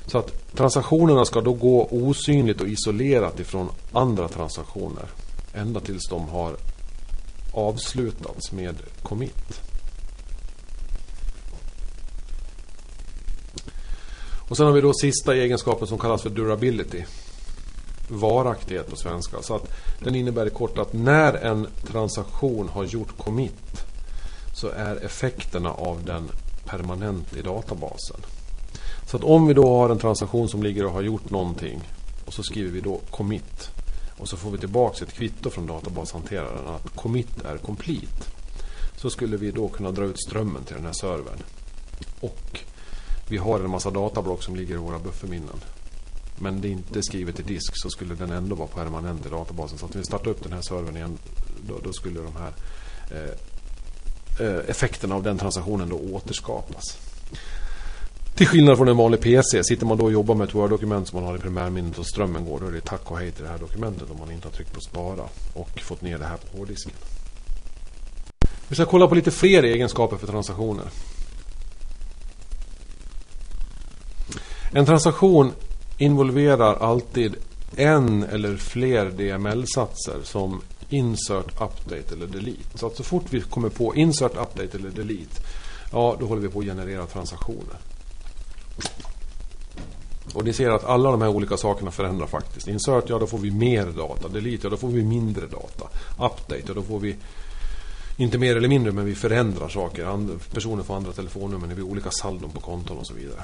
Så 0.08 0.18
att 0.18 0.56
transaktionerna 0.56 1.26
ska 1.26 1.42
då 1.42 1.54
gå 1.54 1.88
osynligt 1.92 2.62
och 2.62 2.68
isolerat 2.68 3.40
ifrån 3.40 3.70
andra 3.92 4.28
transaktioner. 4.28 5.06
Ända 5.54 5.80
tills 5.80 6.08
de 6.10 6.30
har 6.30 6.56
avslutats 7.54 8.52
med 8.52 8.76
commit. 9.02 9.62
Och 14.54 14.58
sen 14.58 14.66
har 14.66 14.74
vi 14.74 14.82
då 14.82 14.94
sista 14.94 15.36
egenskapen 15.36 15.88
som 15.88 15.98
kallas 15.98 16.22
för 16.22 16.30
durability. 16.30 17.04
Varaktighet 18.08 18.90
på 18.90 18.96
svenska. 18.96 19.42
Så 19.42 19.56
att 19.56 19.72
den 20.00 20.16
innebär 20.16 20.46
i 20.46 20.50
kort 20.50 20.78
att 20.78 20.94
när 20.94 21.34
en 21.34 21.68
transaktion 21.88 22.70
har 22.70 22.84
gjort 22.84 23.18
commit 23.18 23.86
så 24.56 24.70
är 24.70 25.06
effekterna 25.06 25.72
av 25.72 26.04
den 26.06 26.30
permanent 26.66 27.38
i 27.38 27.42
databasen. 27.42 28.20
Så 29.08 29.18
att 29.18 29.24
om 29.24 29.48
vi 29.48 29.54
då 29.54 29.78
har 29.78 29.90
en 29.90 30.00
transaktion 30.00 30.50
som 30.50 30.64
ligger 30.64 30.86
och 30.86 30.94
har 30.94 31.02
gjort 31.02 31.30
någonting 31.30 31.82
och 32.26 32.34
så 32.34 32.44
skriver 32.44 32.72
vi 32.72 32.82
då 32.82 33.00
commit 33.10 33.70
och 34.18 34.28
så 34.28 34.38
får 34.38 34.52
vi 34.52 34.58
tillbaka 34.58 35.06
ett 35.06 35.14
kvitto 35.14 35.50
från 35.50 35.68
databashanteraren 35.68 36.68
att 36.68 36.96
commit 36.96 37.42
är 37.46 37.58
complete. 37.58 38.24
Så 38.96 39.10
skulle 39.10 39.38
vi 39.38 39.52
då 39.52 39.68
kunna 39.68 39.92
dra 39.92 40.06
ut 40.06 40.22
strömmen 40.28 40.64
till 40.64 40.76
den 40.76 40.86
här 40.86 40.94
servern. 40.94 41.44
Och 42.20 42.64
vi 43.30 43.38
har 43.38 43.60
en 43.60 43.70
massa 43.70 43.92
datablock 43.92 44.44
som 44.44 44.56
ligger 44.56 44.74
i 44.74 44.78
våra 44.78 45.00
bufferminnen. 45.00 45.62
Men 46.40 46.62
det 46.62 46.68
är 46.68 46.72
inte 46.72 47.04
skrivet 47.04 47.40
i 47.40 47.44
disk 47.44 47.72
så 47.76 47.90
skulle 47.90 48.16
den 48.16 48.32
ändå 48.32 48.56
vara 48.56 48.68
permanent 48.68 49.26
i 49.26 49.30
databasen. 49.30 49.78
Så 49.78 49.86
att 49.86 49.94
när 49.94 50.00
vi 50.00 50.06
startar 50.06 50.32
upp 50.32 50.44
den 50.44 50.54
här 50.54 50.62
servern 50.62 50.96
igen 50.96 51.18
då, 51.68 51.80
då 51.84 51.94
skulle 51.94 52.20
de 52.20 52.36
här 52.36 52.54
eh, 53.12 54.48
eh 54.48 54.70
effekterna 54.70 55.16
av 55.16 55.24
den 55.24 55.38
transaktionen 55.38 55.90
då 55.90 55.96
återskapas. 55.96 56.98
Till 58.36 58.48
skillnad 58.48 58.78
från 58.78 58.88
en 58.88 58.98
vanlig 58.98 59.22
PC, 59.22 59.64
sitter 59.64 59.86
man 59.86 59.98
då 59.98 60.04
och 60.04 60.12
jobbar 60.12 60.36
med 60.36 60.48
ett 60.48 60.56
Word-dokument 60.56 61.08
som 61.08 61.20
man 61.20 61.30
har 61.30 61.36
i 61.36 61.40
primärminnet 61.40 61.98
och 61.98 62.08
strömmen 62.08 62.46
går, 62.46 62.60
då 62.60 62.68
är 62.68 62.72
det 62.72 62.82
tack 62.82 63.12
och 63.12 63.18
hej 63.18 63.32
till 63.32 63.44
det 63.44 63.50
här 63.50 63.58
dokumentet 63.58 64.12
om 64.12 64.20
man 64.20 64.32
inte 64.32 64.48
har 64.48 64.54
tryckt 64.54 64.74
på 64.74 64.82
spara 64.82 65.24
och 65.54 65.80
fått 65.80 66.02
ner 66.02 66.18
det 66.18 66.26
här 66.26 66.38
på 66.38 66.58
hårddisken. 66.58 66.94
Vi 68.68 68.76
ska 68.76 68.86
kolla 68.86 69.08
på 69.08 69.16
lite 69.16 69.32
fler 69.32 69.64
egenskaper 69.64 70.18
för 70.18 70.28
transaktioner. 70.28 70.86
En 74.76 74.86
transaktion 74.86 75.52
involverar 75.98 76.76
alltid 76.76 77.36
en 77.76 78.24
eller 78.24 78.58
fler 78.58 79.06
DML-satser 79.06 80.20
som 80.24 80.62
insert, 80.90 81.62
update 81.62 82.16
eller 82.16 82.28
delete. 82.28 82.78
Så 82.78 82.88
att 82.88 82.96
så 82.96 83.04
fort 83.04 83.24
vi 83.30 83.42
kommer 83.42 83.70
på 83.70 83.96
insert, 83.96 84.32
update 84.32 84.78
eller 84.78 84.90
delete, 84.90 85.42
ja 85.92 86.16
då 86.20 86.26
håller 86.26 86.42
vi 86.42 86.50
på 86.50 86.60
att 86.60 86.66
generera 86.66 87.06
transaktioner. 87.06 87.78
Och 90.34 90.46
ni 90.46 90.54
ser 90.54 90.70
att 90.70 90.84
alla 90.84 91.12
de 91.12 91.22
här 91.22 91.30
olika 91.30 91.58
sakerna 91.58 91.92
förändrar 91.92 92.28
faktiskt. 92.28 92.68
Insert, 92.68 93.10
ja 93.10 93.20
då 93.20 93.28
får 93.28 93.38
vi 93.38 93.52
mer 93.52 93.86
data. 93.86 94.28
Delete, 94.28 94.60
ja 94.64 94.70
då 94.70 94.78
får 94.78 94.88
vi 94.88 95.04
mindre 95.04 95.48
data. 95.48 95.88
Update, 96.12 96.64
ja 96.68 96.74
då 96.74 96.82
får 96.82 97.00
vi 97.00 97.16
inte 98.18 98.38
mer 98.38 98.56
eller 98.56 98.68
mindre 98.68 98.92
men 98.92 99.06
vi 99.06 99.16
förändrar 99.16 99.70
saker. 99.70 100.28
personer 100.54 100.84
får 100.84 100.96
andra 100.96 101.12
telefonnummer, 101.12 101.68
det 101.68 101.76
blir 101.76 101.86
olika 101.86 102.12
saldon 102.12 102.52
på 102.52 102.62
konton 102.62 102.98
och 102.98 103.08
så 103.08 103.14
vidare. 103.14 103.44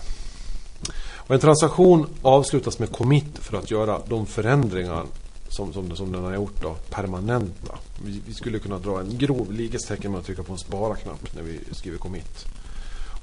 Och 1.30 1.36
en 1.36 1.42
transaktion 1.42 2.08
avslutas 2.22 2.80
med 2.80 2.92
commit 2.92 3.38
för 3.40 3.58
att 3.58 3.72
göra 3.72 4.02
de 4.08 4.26
förändringar 4.26 5.06
som, 5.50 5.74
som, 5.74 5.96
som 5.96 6.12
den 6.12 6.24
har 6.24 6.34
gjort 6.34 6.62
då, 6.62 6.76
permanenta. 6.90 7.78
Vi, 8.06 8.22
vi 8.28 8.34
skulle 8.34 8.60
kunna 8.60 8.80
dra 8.80 9.00
en 9.00 9.18
grov 9.18 9.52
likhetstecken 9.52 10.12
med 10.12 10.20
att 10.20 10.26
trycka 10.26 10.44
på 10.44 10.52
en 10.52 10.60
spara-knapp 10.60 11.36
när 11.36 11.44
vi 11.44 11.60
skriver 11.72 11.98
commit. 11.98 12.46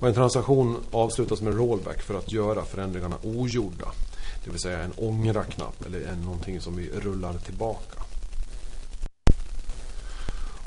Och 0.01 0.09
en 0.09 0.15
transaktion 0.15 0.77
avslutas 0.91 1.43
med 1.43 1.55
rollback 1.55 2.03
för 2.03 2.15
att 2.15 2.33
göra 2.33 2.65
förändringarna 2.65 3.17
ogjorda. 3.23 3.87
Det 4.45 4.51
vill 4.51 4.61
säga 4.61 4.79
en 4.79 4.93
ångra-knapp 4.97 5.87
eller 5.87 6.01
en, 6.01 6.23
någonting 6.23 6.61
som 6.61 6.77
vi 6.77 6.91
rullar 6.91 7.35
tillbaka. 7.35 8.03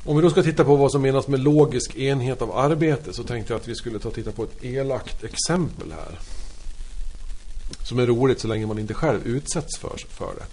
Om 0.04 0.16
vi 0.16 0.22
då 0.22 0.30
ska 0.30 0.42
titta 0.42 0.64
på 0.64 0.76
vad 0.76 0.92
som 0.92 1.02
menas 1.02 1.28
med 1.28 1.40
logisk 1.40 1.96
enhet 1.96 2.42
av 2.42 2.56
arbete 2.56 3.12
så 3.12 3.22
tänkte 3.22 3.52
jag 3.52 3.60
att 3.60 3.68
vi 3.68 3.74
skulle 3.74 3.98
ta 3.98 4.08
och 4.08 4.14
titta 4.14 4.32
på 4.32 4.44
ett 4.44 4.64
elakt 4.64 5.24
exempel 5.24 5.92
här. 5.92 6.39
Som 7.82 7.98
är 7.98 8.06
roligt 8.06 8.40
så 8.40 8.48
länge 8.48 8.66
man 8.66 8.78
inte 8.78 8.94
själv 8.94 9.26
utsätts 9.26 9.78
för, 9.78 9.96
för 10.08 10.34
det. 10.38 10.44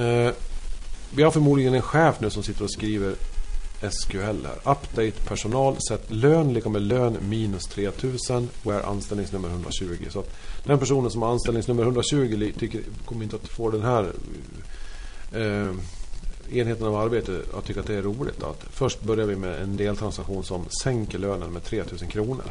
Eh, 0.00 0.32
vi 1.14 1.22
har 1.22 1.30
förmodligen 1.30 1.74
en 1.74 1.82
chef 1.82 2.20
nu 2.20 2.30
som 2.30 2.42
sitter 2.42 2.64
och 2.64 2.70
skriver 2.70 3.14
SQL 3.90 4.46
här. 4.46 4.72
Update 4.72 5.12
personal, 5.28 5.76
sätt 5.88 6.10
lön 6.10 6.52
lika 6.52 6.68
med 6.68 6.82
lön 6.82 7.16
minus 7.28 7.64
3000 7.64 8.48
where 8.62 8.82
anställningsnummer 8.82 9.48
120. 9.48 10.06
Så 10.10 10.20
att 10.20 10.30
den 10.64 10.78
personen 10.78 11.10
som 11.10 11.22
har 11.22 11.30
anställningsnummer 11.30 11.82
120 11.82 12.52
tycker, 12.58 12.80
kommer 13.04 13.24
inte 13.24 13.36
att 13.36 13.48
få 13.48 13.70
den 13.70 13.82
här 13.82 14.12
eh, 15.32 15.74
enheten 16.52 16.86
av 16.86 16.96
arbete 16.96 17.40
att 17.58 17.64
tycka 17.64 17.80
att 17.80 17.86
det 17.86 17.94
är 17.94 18.02
roligt. 18.02 18.42
Att 18.42 18.64
först 18.70 19.02
börjar 19.02 19.26
vi 19.26 19.36
med 19.36 19.62
en 19.62 19.76
deltransaktion 19.76 20.44
som 20.44 20.64
sänker 20.82 21.18
lönen 21.18 21.52
med 21.52 21.64
3000 21.64 22.08
kronor. 22.08 22.44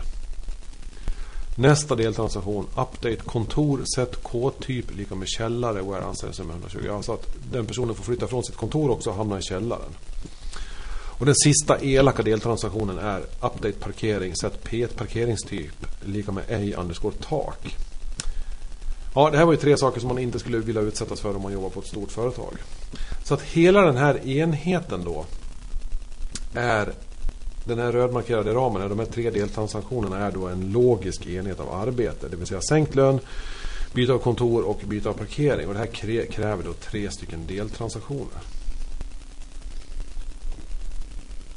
Nästa 1.56 1.96
deltransaktion, 1.96 2.68
update 2.76 3.16
kontor, 3.16 3.82
sätt 3.96 4.24
K-typ 4.24 4.96
lika 4.98 5.16
med 5.16 5.28
källare, 5.28 5.82
where 5.82 6.04
anställningsnummer 6.04 6.54
120. 6.54 6.90
Alltså 6.92 7.14
att 7.14 7.28
den 7.52 7.66
personen 7.66 7.96
får 7.96 8.04
flytta 8.04 8.28
från 8.28 8.44
sitt 8.44 8.56
kontor 8.56 8.92
också 8.92 9.10
och 9.10 9.16
hamna 9.16 9.40
i 9.40 9.42
källaren. 9.42 9.92
Och 11.20 11.26
den 11.26 11.36
sista 11.36 11.80
elaka 11.82 12.24
deltransaktionen 12.24 12.98
är 12.98 13.20
update 13.20 13.72
parkering, 13.72 14.36
sätt 14.36 14.60
P1 14.64 14.88
parkeringstyp 14.88 15.86
lika 16.06 16.32
med 16.32 16.44
ej 16.48 16.74
underscore 16.74 17.16
tak. 17.22 17.78
Ja, 19.16 19.30
det 19.30 19.38
här 19.38 19.46
var 19.46 19.54
ju 19.54 19.60
tre 19.60 19.78
saker 19.78 20.00
som 20.00 20.08
man 20.08 20.20
inte 20.20 20.40
skulle 20.40 20.58
vilja 20.58 20.82
utsättas 20.82 21.20
för 21.20 21.36
om 21.36 21.42
man 21.42 21.54
jobbar 21.54 21.70
på 21.70 21.80
ett 21.80 21.88
stort 21.88 22.12
företag. 22.12 22.54
Så 23.24 23.34
att 23.34 23.42
hela 23.42 23.82
den 23.82 23.98
här 23.98 24.28
enheten 24.28 25.04
då 25.04 25.26
är 26.54 26.94
den 27.66 27.80
här 27.80 27.92
rödmarkerade 27.92 28.54
ramen, 28.54 28.90
de 28.90 29.00
här 29.00 29.06
tre 29.06 29.30
deltransaktionerna 29.30 30.18
är 30.18 30.32
då 30.32 30.48
en 30.48 30.72
logisk 30.72 31.28
enhet 31.28 31.60
av 31.60 31.74
arbete. 31.74 32.28
Det 32.30 32.36
vill 32.36 32.48
säga 32.48 32.62
sänkt 32.62 32.96
lön, 32.96 33.20
byte 33.94 34.14
av 34.14 34.20
kontor 34.20 34.64
och 34.64 34.82
byte 34.88 35.10
av 35.10 35.14
parkering. 35.14 35.68
Och 35.68 35.74
det 35.74 35.80
här 35.80 36.26
kräver 36.26 36.64
då 36.64 36.74
tre 36.74 37.12
stycken 37.12 37.48
deltransaktioner. 37.48 38.42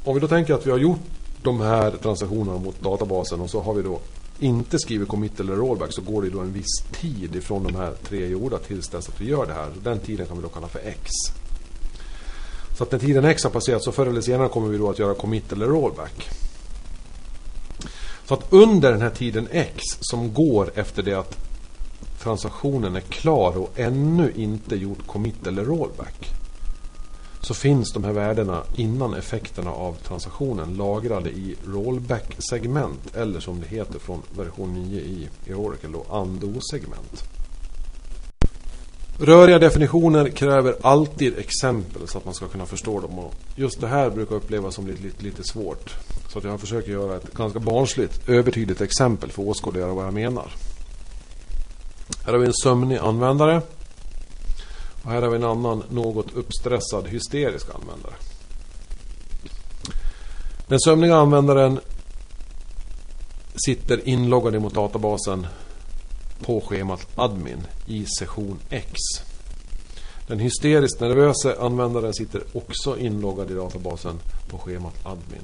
Om 0.03 0.13
vi 0.13 0.19
då 0.19 0.27
tänker 0.27 0.53
att 0.53 0.67
vi 0.67 0.71
har 0.71 0.77
gjort 0.77 0.99
de 1.43 1.61
här 1.61 1.91
transaktionerna 1.91 2.57
mot 2.57 2.81
databasen 2.81 3.41
och 3.41 3.49
så 3.49 3.61
har 3.61 3.73
vi 3.73 3.81
då 3.81 3.99
inte 4.39 4.79
skrivit 4.79 5.07
commit 5.07 5.39
eller 5.39 5.55
rollback 5.55 5.93
så 5.93 6.01
går 6.01 6.21
det 6.21 6.29
då 6.29 6.39
en 6.39 6.53
viss 6.53 6.83
tid 6.91 7.35
ifrån 7.35 7.63
de 7.63 7.75
här 7.75 7.93
tre 8.03 8.27
gjorda 8.27 8.57
tills 8.57 8.87
dess 8.89 9.09
att 9.09 9.21
vi 9.21 9.25
gör 9.25 9.45
det 9.45 9.53
här. 9.53 9.71
Den 9.83 9.99
tiden 9.99 10.27
kan 10.27 10.37
vi 10.37 10.43
då 10.43 10.49
kalla 10.49 10.67
för 10.67 10.79
X. 10.79 11.11
Så 12.77 12.83
att 12.83 12.91
när 12.91 12.99
tiden 12.99 13.25
X 13.25 13.43
har 13.43 13.51
passerat 13.51 13.83
så 13.83 13.91
förr 13.91 14.05
eller 14.05 14.21
senare 14.21 14.49
kommer 14.49 14.67
vi 14.67 14.77
då 14.77 14.89
att 14.89 14.99
göra 14.99 15.13
commit 15.13 15.51
eller 15.51 15.65
rollback. 15.65 16.29
Så 18.25 18.33
att 18.33 18.53
under 18.53 18.91
den 18.91 19.01
här 19.01 19.09
tiden 19.09 19.47
X 19.51 19.83
som 19.99 20.33
går 20.33 20.71
efter 20.75 21.03
det 21.03 21.13
att 21.13 21.37
transaktionen 22.19 22.95
är 22.95 23.01
klar 23.01 23.57
och 23.57 23.79
ännu 23.79 24.33
inte 24.35 24.75
gjort 24.75 25.07
commit 25.07 25.47
eller 25.47 25.65
rollback 25.65 26.29
så 27.41 27.53
finns 27.53 27.93
de 27.93 28.03
här 28.03 28.13
värdena 28.13 28.63
innan 28.75 29.13
effekterna 29.13 29.71
av 29.71 29.93
transaktionen 29.93 30.73
lagrade 30.73 31.29
i 31.29 31.55
rollback-segment 31.65 33.15
eller 33.15 33.39
som 33.39 33.61
det 33.61 33.67
heter 33.67 33.99
från 33.99 34.21
version 34.37 34.73
9 34.73 35.01
i, 35.01 35.29
Oracle 35.53 35.89
då, 35.93 36.05
undo-segment. 36.09 37.23
Röriga 39.19 39.59
definitioner 39.59 40.29
kräver 40.29 40.75
alltid 40.81 41.37
exempel 41.37 42.07
så 42.07 42.17
att 42.17 42.25
man 42.25 42.33
ska 42.33 42.47
kunna 42.47 42.65
förstå 42.65 42.99
dem. 42.99 43.19
Och 43.19 43.33
just 43.55 43.81
det 43.81 43.87
här 43.87 44.09
brukar 44.09 44.35
upplevas 44.35 44.75
som 44.75 44.87
lite, 44.87 45.03
lite, 45.03 45.23
lite 45.23 45.43
svårt. 45.43 45.95
Så 46.29 46.37
att 46.37 46.43
jag 46.43 46.59
försöker 46.59 46.91
göra 46.91 47.15
ett 47.15 47.33
ganska 47.33 47.59
barnsligt, 47.59 48.29
övertydligt 48.29 48.81
exempel 48.81 49.31
för 49.31 49.41
att 49.41 49.47
åskådliggöra 49.47 49.93
vad 49.93 50.05
jag 50.05 50.13
menar. 50.13 50.51
Här 52.25 52.31
har 52.31 52.39
vi 52.39 52.47
en 52.47 52.53
sömnig 52.53 52.97
användare 52.97 53.61
och 55.03 55.11
här 55.11 55.21
har 55.21 55.29
vi 55.29 55.35
en 55.35 55.43
annan 55.43 55.83
något 55.89 56.35
uppstressad 56.35 57.07
hysterisk 57.07 57.67
användare. 57.75 58.13
Den 60.67 60.79
sömniga 60.79 61.15
användaren 61.15 61.79
sitter 63.65 64.07
inloggad 64.09 64.61
mot 64.61 64.73
databasen 64.73 65.47
på 66.41 66.61
schemat 66.61 67.07
admin 67.15 67.67
i 67.85 68.05
session 68.19 68.59
X. 68.69 68.91
Den 70.27 70.39
hysteriskt 70.39 70.99
nervösa 70.99 71.55
användaren 71.59 72.13
sitter 72.13 72.43
också 72.53 72.97
inloggad 72.97 73.51
i 73.51 73.53
databasen 73.53 74.19
på 74.47 74.57
schemat 74.57 75.05
admin. 75.05 75.43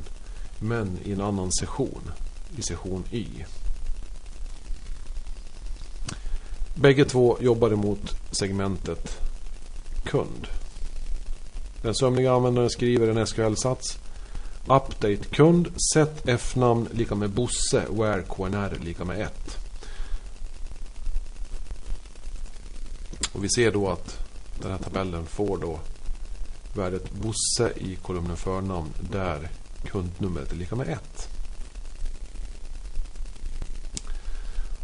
Men 0.60 0.98
i 1.06 1.12
en 1.12 1.22
annan 1.22 1.52
session, 1.52 2.12
i 2.58 2.62
session 2.62 3.04
Y. 3.12 3.28
Bägge 6.76 7.06
två 7.06 7.38
jobbar 7.42 7.72
emot 7.72 8.16
segmentet 8.32 9.18
kund. 10.04 10.48
Den 11.82 11.96
sömniga 11.96 12.34
användaren 12.34 12.70
skriver 12.70 13.08
en 13.08 13.26
SQL-sats. 13.26 13.98
Update 14.66 15.16
kund, 15.16 15.68
set 15.94 16.28
f-namn 16.28 16.88
lika 16.92 17.16
med 17.16 17.30
Bosse, 17.30 17.86
where 17.90 18.22
knr 18.22 18.84
lika 18.84 19.06
med 19.06 19.22
1. 19.22 19.63
Och 23.32 23.44
vi 23.44 23.50
ser 23.50 23.72
då 23.72 23.90
att 23.90 24.20
den 24.62 24.72
här 24.72 24.78
tabellen 24.78 25.26
får 25.26 25.58
då 25.58 25.80
värdet 26.74 27.12
Bosse 27.12 27.74
i 27.76 27.96
kolumnen 27.96 28.38
förnamn 28.38 28.94
där 29.00 29.50
kundnumret 29.86 30.52
är 30.52 30.56
lika 30.56 30.76
med 30.76 30.88
1. 30.88 31.30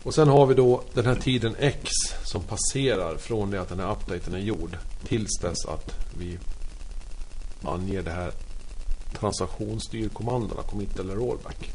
Och 0.04 0.14
sen 0.14 0.28
har 0.28 0.46
vi 0.46 0.56
då 0.56 0.84
den 0.94 1.06
här 1.06 1.16
tiden 1.16 1.56
X 1.60 1.92
som 2.24 2.44
passerar 2.44 3.18
från 3.18 3.52
det 3.52 3.62
att 3.62 3.70
den 3.70 3.80
här 3.80 3.92
updaten 3.92 4.34
är 4.34 4.40
gjord 4.40 4.78
tills 5.08 5.40
dess 5.42 5.66
att 5.66 5.96
vi 6.18 6.38
anger 7.64 8.02
det 8.02 8.12
här 8.12 8.32
transaktionsstyrkommandona, 9.20 10.62
commit 10.62 11.00
eller 11.00 11.16
rollback. 11.16 11.72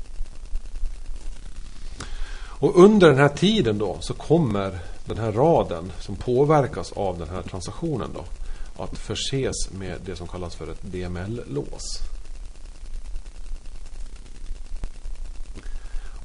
Och 2.37 2.79
under 2.79 3.09
den 3.09 3.19
här 3.19 3.29
tiden 3.29 3.79
då 3.79 3.97
så 4.01 4.14
kommer 4.14 4.79
den 5.05 5.19
här 5.19 5.33
raden 5.33 5.93
som 6.01 6.17
påverkas 6.17 6.93
av 6.93 7.19
den 7.19 7.29
här 7.29 7.43
transaktionen 7.43 8.11
då 8.14 8.25
att 8.83 8.99
förses 8.99 9.71
med 9.71 10.01
det 10.07 10.17
som 10.17 10.29
kallas 10.29 10.55
för 10.55 10.71
ett 10.71 10.83
DML-lås. 10.83 12.01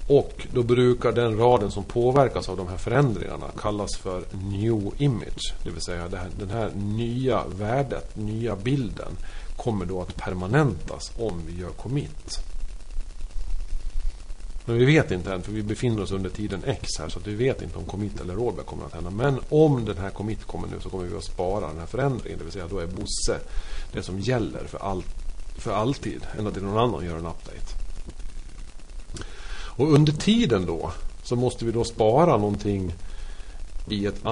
Och 0.08 0.48
då 0.54 0.64
brukar 0.64 1.12
den 1.12 1.38
raden 1.38 1.72
som 1.72 1.84
påverkas 1.84 2.50
av 2.50 2.58
de 2.58 2.68
här 2.68 2.78
förändringarna 2.78 3.48
kallas 3.58 3.98
för 3.98 4.24
New 4.32 4.92
Image. 4.98 5.54
Det 5.64 5.70
vill 5.70 5.82
säga 5.82 6.08
det 6.08 6.18
här, 6.18 6.30
den 6.40 6.50
här 6.50 6.72
nya 6.76 7.44
värdet, 7.48 8.16
nya 8.16 8.56
bilden 8.56 9.18
kommer 9.58 9.86
då 9.86 10.02
att 10.02 10.16
permanentas 10.16 11.12
om 11.18 11.42
vi 11.48 11.62
gör 11.62 11.70
commit. 11.70 12.49
Men 14.70 14.78
vi 14.78 14.86
vet 14.86 15.12
inte 15.12 15.34
än 15.34 15.42
för 15.42 15.52
vi 15.52 15.64
befinner 15.64 16.02
oss 16.02 16.12
under 16.12 16.30
tiden 16.30 16.64
X 16.66 16.90
här 17.00 17.10
så 17.10 17.20
vi 17.24 17.36
vet 17.36 17.62
inte 17.62 17.78
om 17.78 17.86
commit 17.86 18.22
eller 18.22 18.34
rollback 18.34 18.66
kommer 18.66 18.86
att 18.86 18.94
hända. 18.94 19.10
Men 19.10 19.40
om 19.50 19.86
den 19.86 19.98
här 19.98 20.10
commit 20.10 20.44
kommer 20.44 20.68
nu 20.68 20.80
så 20.80 20.90
kommer 20.90 21.06
vi 21.06 21.18
att 21.18 21.24
spara 21.24 21.68
den 21.68 21.80
här 21.80 21.86
förändringen. 21.86 22.38
Det 22.40 22.44
vill 22.44 22.54
säga 22.54 22.68
då 22.70 22.80
är 22.80 22.88
Bosse 22.88 23.40
det 23.92 24.04
som 24.04 24.20
gäller 24.20 24.64
för, 24.68 24.78
all, 24.78 25.04
för 25.58 25.72
alltid. 25.72 26.22
Ända 26.38 26.52
till 26.52 26.64
någon 26.64 26.78
annan 26.78 27.06
gör 27.06 27.18
en 27.18 27.26
update. 27.26 27.76
Och 29.52 29.94
under 29.94 30.14
tiden 30.14 30.66
då 30.66 30.92
så 31.24 31.36
måste 31.36 31.66
vi 31.66 31.72
då 31.72 31.84
spara 31.84 32.38
någonting 32.38 32.94
i 33.88 34.06
ett 34.06 34.26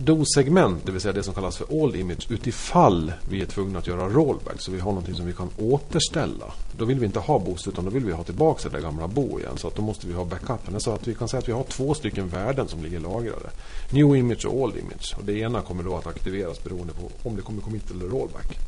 undo-segment, 0.00 0.86
det 0.86 0.92
vill 0.92 1.00
säga 1.00 1.12
det 1.12 1.22
som 1.22 1.34
kallas 1.34 1.56
för 1.56 1.84
all 1.84 1.96
image, 1.96 2.30
utifall 2.30 3.12
vi 3.28 3.42
är 3.42 3.46
tvungna 3.46 3.78
att 3.78 3.86
göra 3.86 4.08
rollback. 4.08 4.60
Så 4.60 4.70
vi 4.70 4.80
har 4.80 4.90
någonting 4.90 5.14
som 5.14 5.26
vi 5.26 5.32
kan 5.32 5.50
återställa. 5.58 6.52
Då 6.78 6.84
vill 6.84 6.98
vi 6.98 7.06
inte 7.06 7.18
ha 7.18 7.38
boost 7.38 7.68
utan 7.68 7.84
då 7.84 7.90
vill 7.90 8.04
vi 8.04 8.12
ha 8.12 8.24
tillbaka 8.24 8.68
det 8.68 8.80
gamla 8.80 9.08
bo 9.08 9.40
igen. 9.40 9.58
Så 9.58 9.68
att 9.68 9.74
då 9.74 9.82
måste 9.82 10.06
vi 10.06 10.12
ha 10.12 10.24
backupen. 10.24 10.80
Så 10.80 10.92
att 10.92 11.08
vi 11.08 11.14
kan 11.14 11.28
säga 11.28 11.38
att 11.38 11.48
vi 11.48 11.52
har 11.52 11.64
två 11.64 11.94
stycken 11.94 12.28
värden 12.28 12.68
som 12.68 12.82
ligger 12.82 13.00
lagrade. 13.00 13.50
New 13.90 14.16
image 14.16 14.46
och 14.46 14.54
old 14.54 14.76
image. 14.76 15.14
Och 15.18 15.24
det 15.24 15.32
ena 15.32 15.62
kommer 15.62 15.82
då 15.82 15.96
att 15.96 16.06
aktiveras 16.06 16.64
beroende 16.64 16.92
på 16.92 17.28
om 17.28 17.36
det 17.36 17.42
kommer 17.42 17.62
commit 17.62 17.90
eller 17.90 18.04
rollback. 18.04 18.58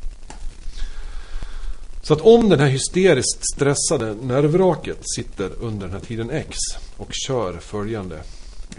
Så 2.01 2.13
att 2.13 2.21
om 2.21 2.49
den 2.49 2.59
här 2.59 2.67
hysteriskt 2.67 3.53
stressade 3.53 4.13
nervraket 4.13 4.99
sitter 5.15 5.51
under 5.61 5.87
den 5.87 5.95
här 5.95 6.05
tiden 6.05 6.29
X 6.29 6.57
och 6.97 7.09
kör 7.11 7.53
följande 7.53 8.19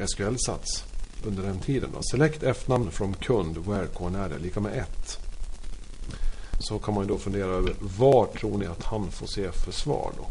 SQL-sats 0.07 0.94
under 1.27 1.43
den 1.43 1.59
tiden. 1.59 1.91
Då. 1.93 1.99
Select 2.03 2.43
F-namn 2.43 2.91
från 2.91 3.15
kund 3.15 3.59
where 3.59 3.87
KNR 3.87 4.35
är 4.35 4.39
lika 4.39 4.61
med 4.61 4.73
1. 4.73 5.19
Så 6.59 6.79
kan 6.79 6.95
man 6.95 7.03
ju 7.05 7.09
då 7.09 7.19
fundera 7.19 7.51
över 7.51 7.75
vad 7.99 8.33
tror 8.33 8.59
ni 8.59 8.67
att 8.67 8.85
han 8.85 9.11
får 9.11 9.27
se 9.27 9.53
för 9.53 9.73
svar 9.73 10.13
då? 10.17 10.27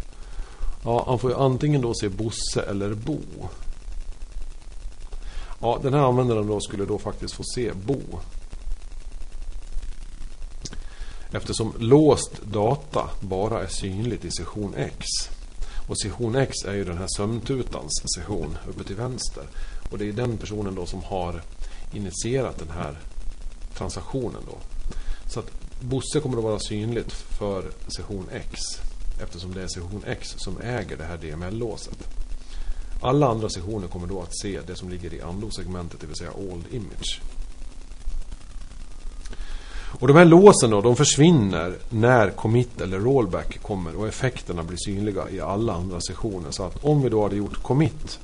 Ja, 0.83 1.03
han 1.07 1.19
får 1.19 1.31
ju 1.31 1.37
antingen 1.37 1.81
då 1.81 1.93
se 1.93 2.09
Bosse 2.09 2.61
eller 2.69 2.93
Bo. 2.93 3.19
Ja, 5.61 5.79
den 5.81 5.93
här 5.93 6.01
användaren 6.01 6.47
då 6.47 6.59
skulle 6.59 6.85
då 6.85 6.97
faktiskt 6.97 7.33
få 7.33 7.43
se 7.55 7.71
Bo. 7.73 8.01
Eftersom 11.31 11.73
låst 11.79 12.41
data 12.43 13.09
bara 13.19 13.63
är 13.63 13.67
synligt 13.67 14.25
i 14.25 14.31
session 14.31 14.73
X. 14.77 15.05
Och 15.87 15.99
session 15.99 16.35
X 16.35 16.63
är 16.65 16.73
ju 16.73 16.83
den 16.83 16.97
här 16.97 17.07
sömntutans 17.17 18.03
session 18.15 18.57
uppe 18.69 18.83
till 18.83 18.95
vänster. 18.95 19.43
Och 19.93 19.99
det 19.99 20.09
är 20.09 20.13
den 20.13 20.37
personen 20.37 20.75
då 20.75 20.85
som 20.85 21.03
har 21.03 21.41
initierat 21.93 22.57
den 22.59 22.69
här 22.69 22.99
transaktionen 23.77 24.41
då. 24.45 24.57
Så 25.29 25.39
att 25.39 25.51
Bosse 25.81 26.19
kommer 26.19 26.37
att 26.37 26.43
vara 26.43 26.59
synligt 26.59 27.11
för 27.11 27.71
session 27.87 28.29
X. 28.31 28.61
Eftersom 29.23 29.53
det 29.53 29.63
är 29.63 29.67
session 29.67 30.03
X 30.07 30.33
som 30.37 30.61
äger 30.61 30.97
det 30.97 31.03
här 31.03 31.17
DML-låset. 31.17 32.07
Alla 33.01 33.27
andra 33.27 33.49
sessioner 33.49 33.87
kommer 33.87 34.07
då 34.07 34.21
att 34.21 34.39
se 34.41 34.59
det 34.67 34.75
som 34.75 34.89
ligger 34.89 35.13
i 35.13 35.21
Ando-segmentet, 35.21 35.99
det 36.01 36.07
vill 36.07 36.15
säga 36.15 36.33
Old 36.33 36.65
Image. 36.71 37.21
Och 39.99 40.07
de 40.07 40.17
här 40.17 40.25
låsen 40.25 40.69
då, 40.69 40.81
de 40.81 40.95
försvinner 40.95 41.75
när 41.89 42.29
commit 42.29 42.81
eller 42.81 42.99
rollback 42.99 43.61
kommer 43.61 43.95
och 43.95 44.07
effekterna 44.07 44.63
blir 44.63 44.77
synliga 44.77 45.29
i 45.29 45.39
alla 45.39 45.73
andra 45.73 46.01
sessioner. 46.01 46.51
Så 46.51 46.63
att 46.63 46.83
om 46.83 47.01
vi 47.01 47.09
då 47.09 47.23
hade 47.23 47.35
gjort 47.35 47.63
commit 47.63 48.19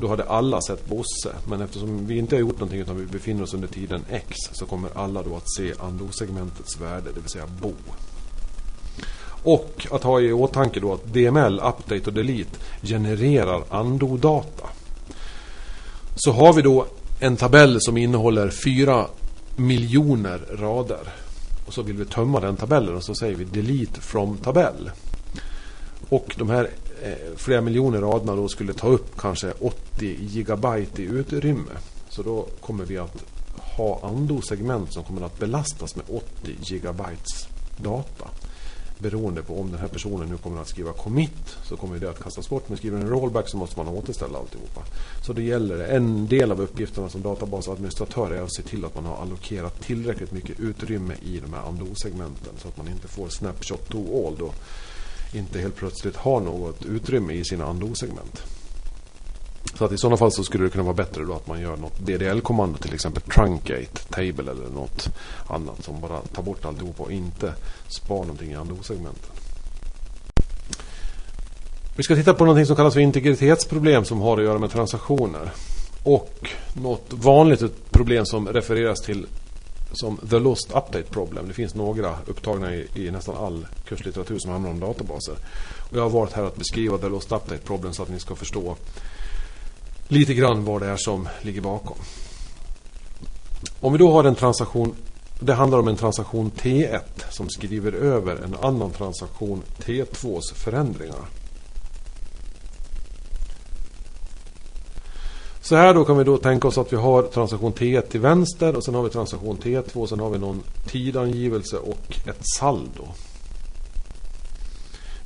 då 0.00 0.08
hade 0.08 0.24
alla 0.24 0.60
sett 0.60 0.86
Bosse. 0.86 1.34
Men 1.48 1.60
eftersom 1.60 2.06
vi 2.06 2.18
inte 2.18 2.36
har 2.36 2.40
gjort 2.40 2.58
någonting 2.58 2.80
utan 2.80 2.96
vi 2.96 3.06
befinner 3.06 3.42
oss 3.42 3.54
under 3.54 3.68
tiden 3.68 4.04
X 4.10 4.36
så 4.52 4.66
kommer 4.66 4.90
alla 4.94 5.22
då 5.22 5.36
att 5.36 5.50
se 5.56 5.72
Ando-segmentets 5.78 6.80
värde, 6.80 7.10
det 7.14 7.20
vill 7.20 7.30
säga 7.30 7.46
Bo. 7.60 7.72
Och 9.42 9.86
att 9.90 10.02
ha 10.02 10.20
i 10.20 10.32
åtanke 10.32 10.80
då 10.80 10.94
att 10.94 11.12
DML, 11.12 11.60
Update 11.60 12.06
och 12.06 12.12
Delete 12.12 12.58
genererar 12.82 13.62
Ando-data. 13.70 14.66
Så 16.16 16.32
har 16.32 16.52
vi 16.52 16.62
då 16.62 16.86
en 17.20 17.36
tabell 17.36 17.80
som 17.80 17.96
innehåller 17.96 18.50
fyra 18.50 19.06
miljoner 19.56 20.38
rader. 20.58 21.12
Och 21.66 21.74
så 21.74 21.82
vill 21.82 21.96
vi 21.96 22.04
tömma 22.04 22.40
den 22.40 22.56
tabellen 22.56 22.96
och 22.96 23.04
så 23.04 23.14
säger 23.14 23.34
vi 23.34 23.44
delete 23.44 24.00
from 24.00 24.36
tabell. 24.36 24.90
Och 26.08 26.34
de 26.38 26.50
här 26.50 26.70
Eh, 27.02 27.36
flera 27.36 27.60
miljoner 27.60 28.00
raderna 28.00 28.36
då 28.36 28.48
skulle 28.48 28.72
ta 28.72 28.88
upp 28.88 29.18
kanske 29.18 29.52
80 29.60 30.16
gigabyte 30.20 31.02
i 31.02 31.04
utrymme. 31.04 31.72
Så 32.08 32.22
då 32.22 32.46
kommer 32.60 32.84
vi 32.84 32.98
att 32.98 33.24
ha 33.56 34.00
Ando-segment 34.02 34.92
som 34.92 35.04
kommer 35.04 35.26
att 35.26 35.38
belastas 35.38 35.96
med 35.96 36.04
80 36.08 36.22
gigabytes 36.62 37.48
data 37.76 38.28
beroende 39.00 39.42
på 39.42 39.60
om 39.60 39.70
den 39.70 39.80
här 39.80 39.88
personen 39.88 40.28
nu 40.28 40.36
kommer 40.36 40.60
att 40.60 40.68
skriva 40.68 40.92
commit 40.92 41.56
så 41.64 41.76
kommer 41.76 41.98
det 41.98 42.10
att 42.10 42.22
kastas 42.22 42.48
bort. 42.48 42.68
Men 42.68 42.78
skriver 42.78 42.98
en 42.98 43.08
rollback 43.08 43.48
så 43.48 43.56
måste 43.56 43.78
man 43.78 43.88
återställa 43.88 44.38
alltihopa. 44.38 44.80
Så 45.26 45.32
det 45.32 45.42
gäller 45.42 45.78
en 45.78 46.26
del 46.26 46.52
av 46.52 46.60
uppgifterna 46.60 47.08
som 47.08 47.22
databasadministratör 47.22 48.30
är 48.30 48.42
att 48.42 48.54
se 48.54 48.62
till 48.62 48.84
att 48.84 48.94
man 48.94 49.04
har 49.04 49.16
allokerat 49.16 49.80
tillräckligt 49.80 50.32
mycket 50.32 50.60
utrymme 50.60 51.14
i 51.22 51.40
de 51.40 51.52
här 51.52 51.62
ando-segmenten 51.68 52.52
så 52.58 52.68
att 52.68 52.76
man 52.76 52.88
inte 52.88 53.08
får 53.08 53.28
snapshot 53.28 53.88
to 53.88 54.26
all 54.26 54.36
då 54.38 54.52
inte 55.32 55.60
helt 55.60 55.76
plötsligt 55.76 56.16
har 56.16 56.40
något 56.40 56.84
utrymme 56.84 57.32
i 57.32 57.44
sina 57.44 57.64
ando-segment. 57.64 58.42
Så 59.74 59.84
att 59.84 59.92
i 59.92 59.98
sådana 59.98 60.16
fall 60.16 60.32
så 60.32 60.44
skulle 60.44 60.64
det 60.64 60.70
kunna 60.70 60.84
vara 60.84 60.94
bättre 60.94 61.24
då 61.24 61.34
att 61.34 61.46
man 61.46 61.60
gör 61.60 61.76
något 61.76 61.98
DDL-kommando, 61.98 62.78
till 62.78 62.94
exempel 62.94 63.22
truncate, 63.22 64.00
table 64.10 64.50
eller 64.50 64.68
något 64.74 65.08
annat 65.46 65.84
som 65.84 66.00
bara 66.00 66.20
tar 66.20 66.42
bort 66.42 66.64
alltihop 66.64 67.00
och 67.00 67.12
inte 67.12 67.54
spar 67.88 68.16
någonting 68.16 68.50
i 68.50 68.54
ando-segmenten. 68.54 69.30
Vi 71.96 72.02
ska 72.02 72.14
titta 72.14 72.34
på 72.34 72.44
någonting 72.44 72.66
som 72.66 72.76
kallas 72.76 72.94
för 72.94 73.00
integritetsproblem 73.00 74.04
som 74.04 74.20
har 74.20 74.38
att 74.38 74.44
göra 74.44 74.58
med 74.58 74.70
transaktioner. 74.70 75.50
Och 76.02 76.50
något 76.74 77.06
vanligt 77.10 77.90
problem 77.90 78.26
som 78.26 78.48
refereras 78.48 79.00
till 79.00 79.26
som 79.92 80.16
The 80.30 80.38
Lost 80.38 80.70
Update 80.70 81.02
Problem. 81.02 81.48
Det 81.48 81.54
finns 81.54 81.74
några 81.74 82.16
upptagna 82.26 82.74
i, 82.74 82.88
i, 82.94 83.10
nästan 83.10 83.36
all 83.36 83.66
kurslitteratur 83.84 84.38
som 84.38 84.50
handlar 84.50 84.70
om 84.70 84.80
databaser. 84.80 85.34
Och 85.90 85.96
jag 85.96 86.02
har 86.02 86.10
varit 86.10 86.32
här 86.32 86.42
att 86.42 86.56
beskriva 86.56 86.98
The 86.98 87.08
Lost 87.08 87.32
Update 87.32 87.64
Problem 87.64 87.92
så 87.92 88.02
att 88.02 88.08
ni 88.08 88.20
ska 88.20 88.34
förstå 88.34 88.76
lite 90.08 90.34
grann 90.34 90.64
vad 90.64 90.82
det 90.82 90.88
är 90.88 90.96
som 90.96 91.28
ligger 91.42 91.60
bakom. 91.60 91.96
Om 93.80 93.92
vi 93.92 93.98
då 93.98 94.12
har 94.12 94.24
en 94.24 94.34
transaktion 94.34 94.94
det 95.42 95.54
handlar 95.54 95.78
om 95.78 95.88
en 95.88 95.96
transaktion 95.96 96.50
T1 96.50 97.00
som 97.30 97.48
skriver 97.48 97.92
över 97.92 98.36
en 98.36 98.56
annan 98.62 98.90
transaktion 98.90 99.62
T2s 99.78 100.54
förändringar. 100.54 101.39
Så 105.70 105.76
här 105.76 105.94
då 105.94 106.04
kan 106.04 106.18
vi 106.18 106.24
då 106.24 106.36
tänka 106.36 106.68
oss 106.68 106.78
att 106.78 106.92
vi 106.92 106.96
har 106.96 107.22
transaktion 107.22 107.72
T1 107.72 108.00
till 108.00 108.20
vänster 108.20 108.76
och 108.76 108.84
sen 108.84 108.94
har 108.94 109.02
vi 109.02 109.10
transaktion 109.10 109.58
T2 109.58 109.96
och 109.96 110.08
sen 110.08 110.20
har 110.20 110.30
vi 110.30 110.38
någon 110.38 110.62
tidangivelse 110.86 111.76
och 111.76 112.18
ett 112.26 112.40
saldo. 112.58 113.08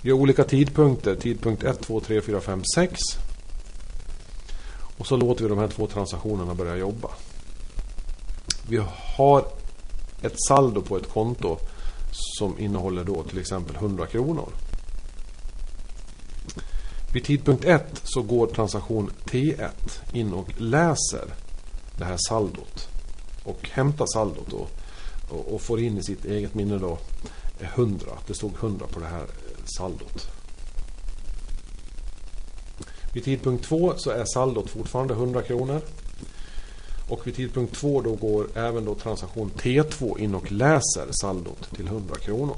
Vi 0.02 0.10
har 0.10 0.18
olika 0.18 0.44
tidpunkter, 0.44 1.14
tidpunkt 1.14 1.64
1, 1.64 1.80
2, 1.80 2.00
3, 2.00 2.20
4, 2.20 2.40
5, 2.40 2.62
6 2.74 3.00
och 4.98 5.06
så 5.06 5.16
låter 5.16 5.42
vi 5.42 5.48
de 5.48 5.58
här 5.58 5.68
två 5.68 5.86
transaktionerna 5.86 6.54
börja 6.54 6.76
jobba. 6.76 7.08
Vi 8.68 8.80
har 9.16 9.44
ett 10.22 10.36
saldo 10.48 10.82
på 10.82 10.96
ett 10.96 11.08
konto 11.08 11.58
som 12.38 12.58
innehåller 12.58 13.04
då 13.04 13.22
till 13.22 13.38
exempel 13.38 13.76
100 13.76 14.06
kronor. 14.06 14.48
Vid 17.14 17.24
tidpunkt 17.24 17.64
1 17.64 18.00
så 18.02 18.22
går 18.22 18.46
transaktion 18.46 19.10
T1 19.24 19.70
in 20.12 20.32
och 20.32 20.60
läser 20.60 21.24
det 21.98 22.04
här 22.04 22.18
saldot. 22.28 22.88
Och 23.44 23.68
hämtar 23.68 24.06
saldot 24.06 24.46
då, 24.50 24.66
och, 25.30 25.54
och 25.54 25.60
får 25.60 25.80
in 25.80 25.98
i 25.98 26.02
sitt 26.02 26.24
eget 26.24 26.54
minne 26.54 26.78
då 26.78 26.98
100. 27.60 28.06
Det 28.26 28.34
stod 28.34 28.54
100 28.54 28.86
på 28.86 29.00
det 29.00 29.06
här 29.06 29.22
eh, 29.22 29.64
saldot. 29.78 30.26
Vid 33.12 33.24
tidpunkt 33.24 33.64
2 33.64 33.94
så 33.96 34.10
är 34.10 34.24
saldot 34.24 34.70
fortfarande 34.70 35.14
100 35.14 35.42
kronor. 35.42 35.80
Och 37.08 37.26
vid 37.26 37.36
tidpunkt 37.36 37.74
2 37.74 38.00
då 38.00 38.14
går 38.14 38.46
även 38.54 38.84
då 38.84 38.94
transaktion 38.94 39.50
T2 39.56 40.18
in 40.18 40.34
och 40.34 40.52
läser 40.52 41.06
saldot 41.10 41.76
till 41.76 41.86
100 41.86 42.14
kronor. 42.14 42.56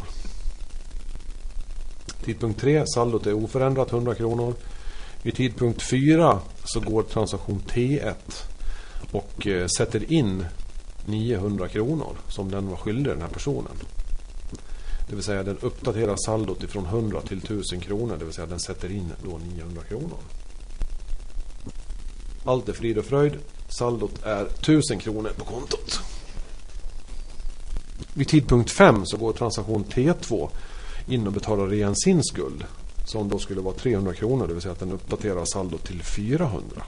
Tidpunkt 2.27 2.61
3, 2.61 2.85
saldot 2.87 3.27
är 3.27 3.33
oförändrat 3.33 3.93
100 3.93 4.15
kronor. 4.15 4.55
Vid 5.23 5.35
tidpunkt 5.35 5.83
4 5.83 6.41
så 6.65 6.81
går 6.81 7.03
transaktion 7.03 7.63
T1 7.69 8.15
och 9.13 9.47
eh, 9.47 9.67
sätter 9.79 10.13
in 10.13 10.47
900 11.07 11.69
kronor 11.69 12.17
som 12.29 12.51
den 12.51 12.69
var 12.69 12.77
skyldig 12.77 13.13
den 13.13 13.23
här 13.23 13.29
personen. 13.29 13.73
Det 15.09 15.15
vill 15.15 15.25
säga 15.25 15.43
den 15.43 15.59
uppdaterar 15.61 16.17
saldot 16.27 16.63
ifrån 16.63 16.87
100 16.87 17.21
till 17.21 17.39
1000 17.39 17.81
kronor. 17.81 18.17
Det 18.19 18.25
vill 18.25 18.35
säga 18.35 18.47
den 18.47 18.61
sätter 18.61 18.93
in 18.93 19.13
då 19.25 19.41
900 19.55 19.83
kronor. 19.83 20.19
Allt 22.45 22.69
är 22.69 22.73
frid 22.73 22.99
och 22.99 23.05
fröjd. 23.05 23.33
Saldot 23.79 24.23
är 24.25 24.45
1000 24.45 24.99
kronor 24.99 25.31
på 25.37 25.45
kontot. 25.45 26.01
Vid 28.15 28.29
tidpunkt 28.29 28.71
5 28.71 29.07
så 29.07 29.17
går 29.17 29.33
transaktion 29.33 29.85
T2 29.85 30.51
in 31.07 31.27
och 31.27 31.33
betalar 31.33 31.75
igen 31.75 31.97
sin 31.97 32.25
skuld. 32.25 32.65
Som 33.05 33.29
då 33.29 33.39
skulle 33.39 33.61
vara 33.61 33.75
300 33.75 34.15
kronor. 34.15 34.47
Det 34.47 34.53
vill 34.53 34.63
säga 34.63 34.73
att 34.73 34.81
den 34.81 34.93
uppdaterar 34.93 35.45
saldot 35.45 35.85
till 35.85 36.03
400. 36.03 36.83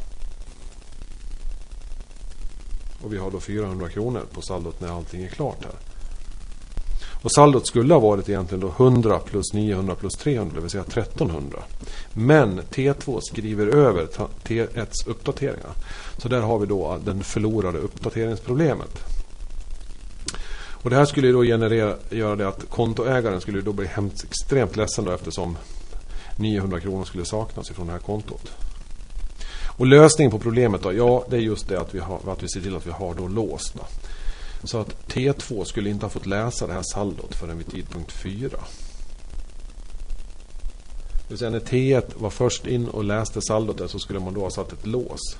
Och 3.03 3.13
vi 3.13 3.19
har 3.19 3.31
då 3.31 3.41
400 3.41 3.89
kronor 3.89 4.23
på 4.33 4.43
saldot 4.43 4.81
när 4.81 4.89
allting 4.89 5.23
är 5.23 5.29
klart 5.29 5.65
här. 5.65 5.75
Och 7.23 7.33
saldot 7.33 7.67
skulle 7.67 7.95
ha 7.95 8.01
varit 8.01 8.29
egentligen 8.29 8.61
då 8.61 8.69
100 8.69 9.19
plus 9.19 9.53
900 9.53 9.95
plus 9.95 10.13
300, 10.13 10.55
det 10.55 10.61
vill 10.61 10.71
säga 10.71 10.85
1300. 10.85 11.63
Men 12.13 12.61
T2 12.61 13.21
skriver 13.21 13.67
över 13.67 14.07
T1s 14.45 15.07
uppdateringar. 15.07 15.73
Så 16.19 16.29
där 16.29 16.41
har 16.41 16.59
vi 16.59 16.67
då 16.67 16.99
den 17.05 17.25
förlorade 17.25 17.79
uppdateringsproblemet. 17.79 19.18
Och 20.83 20.91
det 20.91 20.97
här 20.97 21.05
skulle 21.05 21.33
då 21.33 21.43
generera, 21.43 21.97
göra 22.11 22.37
det 22.37 22.49
att 22.49 22.71
kontoägaren 22.71 23.41
skulle 23.41 23.61
då 23.61 23.73
bli 23.73 23.87
hemskt 23.87 24.25
extremt 24.25 24.77
ledsen 24.77 25.05
då 25.05 25.12
eftersom 25.12 25.57
900 26.37 26.81
kronor 26.81 27.05
skulle 27.05 27.25
saknas 27.25 27.71
ifrån 27.71 27.87
det 27.87 27.93
här 27.93 28.01
kontot. 28.01 28.51
Och 29.79 29.87
lösningen 29.87 30.31
på 30.31 30.38
problemet 30.38 30.83
då? 30.83 30.93
Ja, 30.93 31.25
det 31.31 31.37
är 31.37 31.41
just 31.41 31.69
det 31.69 31.81
att 31.81 31.95
vi, 31.95 31.99
har, 31.99 32.21
att 32.33 32.43
vi 32.43 32.49
ser 32.49 32.61
till 32.61 32.77
att 32.77 32.87
vi 32.87 32.91
har 32.91 33.14
då 33.14 33.29
lås. 33.29 33.73
Då. 33.73 33.87
Så 34.64 34.79
att 34.79 35.09
T2 35.09 35.64
skulle 35.64 35.91
inte 35.91 36.05
ha 36.07 36.11
fått 36.11 36.27
läsa 36.27 36.67
det 36.67 36.73
här 36.73 36.83
saldot 36.83 37.35
förrän 37.35 37.59
vid 37.59 37.71
tidpunkt 37.71 38.12
4. 38.12 38.49
Det 38.49 38.59
vill 41.29 41.38
säga 41.38 41.51
när 41.51 41.61
T1 41.61 42.05
var 42.17 42.31
först 42.31 42.67
in 42.67 42.88
och 42.88 43.05
läste 43.05 43.41
saldot 43.43 43.79
där 43.79 43.87
så 43.87 43.99
skulle 43.99 44.21
man 44.21 44.35
då 44.35 44.41
ha 44.41 44.51
satt 44.51 44.73
ett 44.73 44.87
lås 44.87 45.37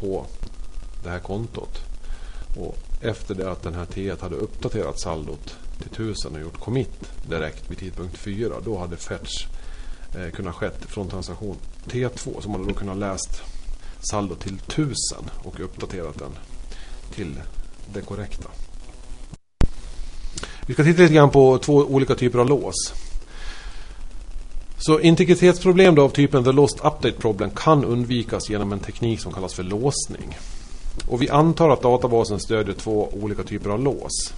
på 0.00 0.26
det 1.04 1.10
här 1.10 1.18
kontot. 1.18 1.91
Och 2.56 2.76
efter 3.00 3.34
det 3.34 3.50
att 3.50 3.62
den 3.62 3.74
här 3.74 3.84
T1 3.84 4.20
hade 4.20 4.36
uppdaterat 4.36 5.00
saldot 5.00 5.56
till 5.78 5.92
1000 5.92 6.34
och 6.34 6.40
gjort 6.40 6.60
commit 6.60 7.10
direkt 7.28 7.70
vid 7.70 7.78
tidpunkt 7.78 8.18
4. 8.18 8.54
Då 8.64 8.78
hade 8.78 8.96
fetch 8.96 9.46
eh, 10.16 10.30
kunnat 10.30 10.54
skett 10.54 10.84
från 10.84 11.08
transaktion 11.08 11.56
T2 11.86 12.40
som 12.40 12.52
hade 12.52 12.64
då 12.64 12.74
kunnat 12.74 12.96
läst 12.96 13.42
saldo 14.00 14.34
till 14.34 14.54
1000 14.54 14.94
och 15.42 15.60
uppdaterat 15.60 16.18
den 16.18 16.32
till 17.14 17.40
det 17.92 18.00
korrekta. 18.00 18.48
Vi 20.66 20.74
ska 20.74 20.84
titta 20.84 21.02
lite 21.02 21.14
grann 21.14 21.30
på 21.30 21.58
två 21.58 21.74
olika 21.74 22.14
typer 22.14 22.38
av 22.38 22.48
lås. 22.48 22.92
Så 24.78 25.00
integritetsproblem 25.00 25.98
av 25.98 26.08
typen 26.08 26.44
The 26.44 26.52
Lost 26.52 26.76
Update 26.76 27.12
Problem 27.12 27.50
kan 27.50 27.84
undvikas 27.84 28.50
genom 28.50 28.72
en 28.72 28.78
teknik 28.78 29.20
som 29.20 29.32
kallas 29.32 29.54
för 29.54 29.62
låsning. 29.62 30.38
Och 31.06 31.22
vi 31.22 31.28
antar 31.28 31.70
att 31.70 31.82
databasen 31.82 32.40
stödjer 32.40 32.74
två 32.74 33.08
olika 33.12 33.42
typer 33.42 33.70
av 33.70 33.80
lås. 33.80 34.32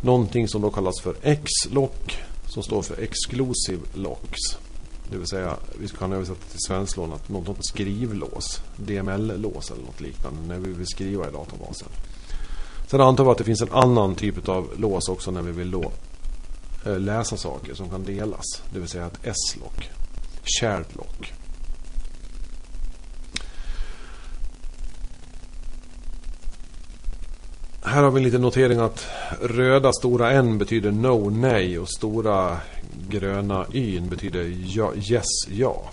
Någonting 0.00 0.48
som 0.48 0.62
då 0.62 0.70
kallas 0.70 1.00
för 1.00 1.14
X-lock 1.22 2.18
som 2.46 2.62
står 2.62 2.82
för 2.82 3.02
Exclusive 3.02 3.82
Locks. 3.94 4.40
Det 5.10 5.18
vill 5.18 5.26
säga, 5.26 5.56
vi 5.78 5.88
kan 5.88 6.12
översätta 6.12 6.40
till 6.50 6.60
svensklån 6.66 7.12
att 7.12 7.28
något 7.28 7.46
typ 7.46 7.64
skrivlås, 7.64 8.60
DML-lås 8.76 9.70
eller 9.70 9.82
något 9.82 10.00
liknande 10.00 10.40
när 10.48 10.58
vi 10.58 10.72
vill 10.72 10.86
skriva 10.86 11.28
i 11.28 11.32
databasen. 11.32 11.88
Sen 12.86 13.00
antar 13.00 13.24
vi 13.24 13.30
att 13.30 13.38
det 13.38 13.44
finns 13.44 13.62
en 13.62 13.72
annan 13.72 14.14
typ 14.14 14.48
av 14.48 14.68
lås 14.76 15.08
också 15.08 15.30
när 15.30 15.42
vi 15.42 15.52
vill 15.52 15.70
då 15.70 15.92
eh, 16.86 16.98
läsa 17.00 17.36
saker 17.36 17.74
som 17.74 17.90
kan 17.90 18.04
delas. 18.04 18.62
Det 18.72 18.78
vill 18.78 18.88
säga 18.88 19.06
ett 19.06 19.18
S-lock, 19.22 19.90
shared 20.60 20.86
lock. 20.92 21.32
Här 27.88 28.02
har 28.02 28.10
vi 28.10 28.18
en 28.18 28.24
liten 28.24 28.40
notering 28.40 28.78
att 28.78 29.06
röda 29.42 29.92
stora 29.92 30.32
N 30.32 30.58
betyder 30.58 30.90
no, 30.90 31.30
nej 31.30 31.78
och 31.78 31.88
stora 31.88 32.56
gröna 33.08 33.66
Y 33.72 34.00
betyder 34.00 34.52
ja, 34.66 34.92
yes, 34.94 35.24
ja. 35.48 35.90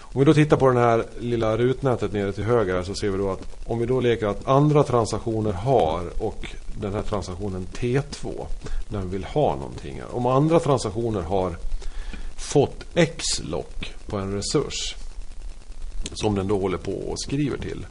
Om 0.00 0.18
vi 0.18 0.24
då 0.24 0.34
tittar 0.34 0.56
på 0.56 0.70
det 0.70 0.80
här 0.80 1.04
lilla 1.20 1.56
rutnätet 1.56 2.12
nere 2.12 2.32
till 2.32 2.44
höger 2.44 2.82
så 2.82 2.94
ser 2.94 3.10
vi 3.10 3.18
då 3.18 3.30
att 3.30 3.66
om 3.66 3.78
vi 3.78 3.86
då 3.86 4.00
leker 4.00 4.26
att 4.26 4.48
andra 4.48 4.82
transaktioner 4.82 5.52
har 5.52 6.22
och 6.22 6.46
den 6.80 6.92
här 6.92 7.02
transaktionen 7.02 7.66
T2 7.72 8.46
den 8.88 9.10
vill 9.10 9.24
ha 9.24 9.56
någonting. 9.56 10.02
Om 10.10 10.26
andra 10.26 10.60
transaktioner 10.60 11.22
har 11.22 11.56
fått 12.36 12.84
X-lock 12.94 13.94
på 14.06 14.16
en 14.16 14.32
resurs 14.32 14.96
som 16.12 16.34
den 16.34 16.48
då 16.48 16.60
håller 16.60 16.78
på 16.78 16.92
och 16.92 17.20
skriver 17.20 17.58
till 17.58 17.86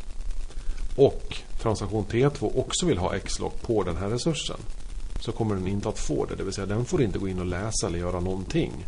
och 0.95 1.37
transaktion 1.63 2.05
T2 2.05 2.59
också 2.59 2.85
vill 2.85 2.97
ha 2.97 3.15
X-lock 3.15 3.61
på 3.61 3.83
den 3.83 3.97
här 3.97 4.09
resursen 4.09 4.57
så 5.19 5.31
kommer 5.31 5.55
den 5.55 5.67
inte 5.67 5.89
att 5.89 5.99
få 5.99 6.25
det. 6.25 6.35
Det 6.35 6.43
vill 6.43 6.53
säga 6.53 6.67
den 6.67 6.85
får 6.85 7.01
inte 7.01 7.19
gå 7.19 7.27
in 7.27 7.39
och 7.39 7.45
läsa 7.45 7.87
eller 7.87 7.99
göra 7.99 8.19
någonting. 8.19 8.85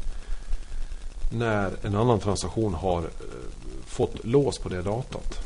När 1.32 1.86
en 1.86 1.96
annan 1.96 2.20
transaktion 2.20 2.74
har 2.74 3.00
eh, 3.00 3.08
fått 3.86 4.26
lås 4.26 4.58
på 4.58 4.70
det 4.70 4.82
datat. 4.82 5.40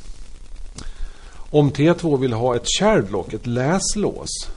Om 1.52 1.72
T2 1.72 2.18
vill 2.18 2.34
ha 2.34 2.56
ett 2.56 2.65
shared 2.80 3.12
lock, 3.12 3.34
ett 3.34 3.48
läslås 3.48 4.50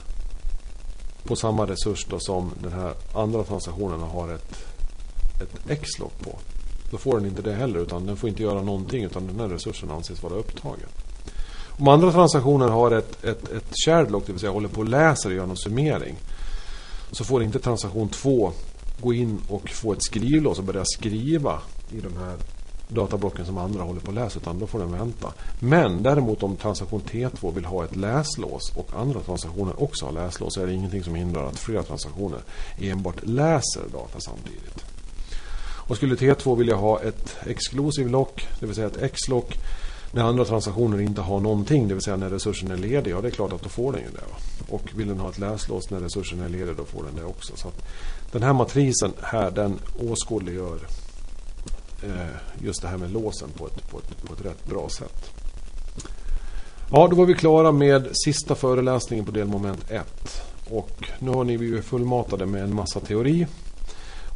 på 1.23 1.35
samma 1.35 1.67
resurs 1.67 2.05
då 2.09 2.19
som 2.19 2.51
den 2.61 2.71
här 2.71 2.93
andra 3.15 3.43
transaktionen 3.43 4.01
har 4.01 4.33
ett, 4.33 4.55
ett 5.41 5.69
X-lock 5.69 6.19
på. 6.19 6.39
Då 6.91 6.97
får 6.97 7.19
den 7.19 7.25
inte 7.25 7.41
det 7.41 7.53
heller 7.53 7.79
utan 7.79 8.05
den 8.05 8.17
får 8.17 8.29
inte 8.29 8.43
göra 8.43 8.61
någonting 8.61 9.03
utan 9.03 9.27
den 9.27 9.39
här 9.39 9.47
resursen 9.47 9.91
anses 9.91 10.23
vara 10.23 10.33
upptagen. 10.33 10.89
Om 11.77 11.87
andra 11.87 12.11
transaktioner 12.11 12.67
har 12.67 12.91
ett, 12.91 13.23
ett, 13.23 13.51
ett 13.51 13.73
shared 13.85 14.11
lock, 14.11 14.23
det 14.25 14.31
vill 14.31 14.39
säga 14.39 14.51
håller 14.51 14.69
på 14.69 14.79
och 14.79 14.89
läser 14.89 15.29
och 15.29 15.35
gör 15.35 15.45
någon 15.45 15.57
summering. 15.57 16.15
Så 17.11 17.23
får 17.23 17.43
inte 17.43 17.59
transaktion 17.59 18.09
2 18.09 18.51
gå 19.01 19.13
in 19.13 19.41
och 19.49 19.69
få 19.69 19.93
ett 19.93 20.03
skrivlås 20.03 20.59
och 20.59 20.63
börja 20.63 20.85
skriva 20.85 21.59
i 21.91 21.99
de 21.99 22.17
här 22.17 22.35
datablocken 22.87 23.45
som 23.45 23.57
andra 23.57 23.83
håller 23.83 23.99
på 23.99 24.11
att 24.11 24.15
läsa 24.15 24.39
utan 24.39 24.59
då 24.59 24.67
får 24.67 24.79
den 24.79 24.91
vänta. 24.91 25.33
Men 25.59 26.03
däremot 26.03 26.43
om 26.43 26.55
transaktion 26.55 27.01
T2 27.01 27.53
vill 27.53 27.65
ha 27.65 27.83
ett 27.83 27.95
läslås 27.95 28.71
och 28.75 28.89
andra 28.95 29.19
transaktioner 29.19 29.83
också 29.83 30.05
har 30.05 30.13
läslås 30.13 30.53
så 30.53 30.61
är 30.61 30.67
det 30.67 30.73
ingenting 30.73 31.03
som 31.03 31.15
hindrar 31.15 31.47
att 31.47 31.59
flera 31.59 31.83
transaktioner 31.83 32.39
enbart 32.79 33.23
läser 33.23 33.81
data 33.91 34.19
samtidigt. 34.19 34.85
Och 35.87 35.95
skulle 35.95 36.15
T2 36.15 36.57
vilja 36.57 36.75
ha 36.75 37.01
ett 37.01 37.35
exclusive 37.45 38.09
lock, 38.09 38.47
det 38.59 38.65
vill 38.65 38.75
säga 38.75 38.87
ett 38.87 39.01
X-lock 39.01 39.57
när 40.13 40.23
andra 40.23 40.45
transaktioner 40.45 41.01
inte 41.01 41.21
har 41.21 41.39
någonting, 41.39 41.87
det 41.87 41.93
vill 41.93 42.03
säga 42.03 42.17
när 42.17 42.29
resursen 42.29 42.71
är 42.71 42.77
ledig, 42.77 43.11
ja 43.11 43.21
det 43.21 43.27
är 43.27 43.31
klart 43.31 43.53
att 43.53 43.63
då 43.63 43.69
får 43.69 43.91
den 43.91 44.01
ju 44.01 44.07
det. 44.07 44.21
Va? 44.21 44.35
Och 44.69 44.89
vill 44.95 45.07
den 45.07 45.19
ha 45.19 45.29
ett 45.29 45.39
läslås 45.39 45.89
när 45.89 45.99
resursen 45.99 46.41
är 46.41 46.49
ledig, 46.49 46.75
då 46.75 46.85
får 46.85 47.03
den 47.03 47.15
det 47.15 47.23
också. 47.23 47.53
Så 47.55 47.71
Den 48.31 48.43
här 48.43 48.53
matrisen 48.53 49.13
här, 49.21 49.51
den 49.51 49.79
åskådliggör 50.09 50.79
eh, 52.03 52.63
just 52.65 52.81
det 52.81 52.87
här 52.87 52.97
med 52.97 53.11
låsen 53.11 53.49
på 53.57 53.67
ett, 53.67 53.89
på, 53.89 53.99
ett, 53.99 54.23
på 54.23 54.33
ett 54.33 54.45
rätt 54.45 54.65
bra 54.65 54.89
sätt. 54.89 55.31
Ja, 56.91 57.07
då 57.07 57.15
var 57.15 57.25
vi 57.25 57.33
klara 57.33 57.71
med 57.71 58.07
sista 58.25 58.55
föreläsningen 58.55 59.25
på 59.25 59.31
delmoment 59.31 59.91
1. 59.91 60.41
Och 60.69 61.09
nu 61.19 61.31
har 61.31 61.43
ni 61.43 61.57
blivit 61.57 61.85
fullmatade 61.85 62.45
med 62.45 62.63
en 62.63 62.75
massa 62.75 62.99
teori. 62.99 63.47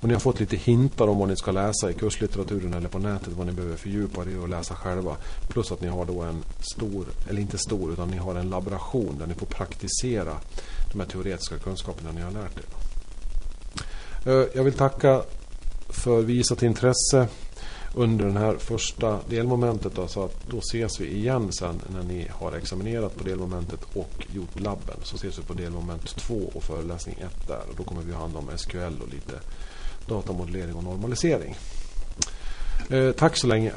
Och 0.02 0.08
ni 0.08 0.14
har 0.14 0.22
fått 0.22 0.40
lite 0.40 0.56
hintar 0.56 1.08
om 1.08 1.20
vad 1.20 1.30
ni 1.30 1.36
ska 1.36 1.52
läsa 1.52 1.92
i 1.92 1.94
kurslitteraturen 1.94 2.74
eller 2.74 2.90
på 2.90 3.00
nätet. 3.00 3.34
Vad 3.34 3.48
ni 3.48 3.54
behöver 3.54 3.78
fördjupa 3.78 4.22
er 4.22 4.28
i 4.28 4.38
och 4.38 4.50
läsa 4.50 4.76
själva. 4.76 5.16
Plus 5.48 5.72
att 5.72 5.82
ni 5.82 5.88
har 5.88 6.06
då 6.06 6.22
en 6.22 6.44
stor, 6.60 7.06
eller 7.30 7.42
inte 7.42 7.58
stor, 7.58 7.94
utan 7.94 8.10
ni 8.10 8.18
har 8.18 8.36
en 8.36 8.50
laboration 8.50 9.16
där 9.20 9.28
ni 9.28 9.34
får 9.34 9.46
praktisera 9.46 10.38
de 10.92 11.00
här 11.00 11.08
teoretiska 11.08 11.58
kunskaperna 11.58 12.12
ni 12.12 12.22
har 12.22 12.32
lärt 12.32 12.58
er. 12.58 12.66
Eh, 14.32 14.48
jag 14.56 14.64
vill 14.64 14.74
tacka 14.74 15.22
för 15.90 16.22
visat 16.22 16.64
intresse 16.64 17.28
under 17.96 18.26
den 18.26 18.38
här 18.38 18.56
första 18.58 19.20
delmomentet. 19.30 19.96
Då, 19.96 20.08
så 20.08 20.26
att 20.26 20.48
då 20.50 20.58
ses 20.60 21.02
vi 21.02 21.16
igen 21.16 21.54
sen 21.54 21.82
när 21.88 22.04
ni 22.04 22.28
har 22.32 22.52
examinerat 22.52 23.16
på 23.16 23.24
delmomentet 23.24 23.80
och 23.94 24.28
gjort 24.34 24.60
labben. 24.60 24.98
Så 25.04 25.16
ses 25.16 25.40
vi 25.40 25.44
på 25.44 25.54
delmoment 25.54 26.16
2 26.16 26.52
och 26.54 26.64
föreläsning 26.64 27.16
1 27.20 27.48
där. 27.48 27.62
Och 27.70 27.76
då 27.78 27.84
kommer 27.84 28.02
vi 28.02 28.14
ha 28.14 28.22
hand 28.22 28.36
om 28.36 28.58
SQL 28.58 29.02
och 29.02 29.14
lite 29.14 29.34
datamodellering 30.08 30.76
och 30.76 30.84
normalisering. 30.84 31.56
Eh, 32.90 33.12
tack 33.12 33.38
så 33.38 33.48
länge. 33.48 33.72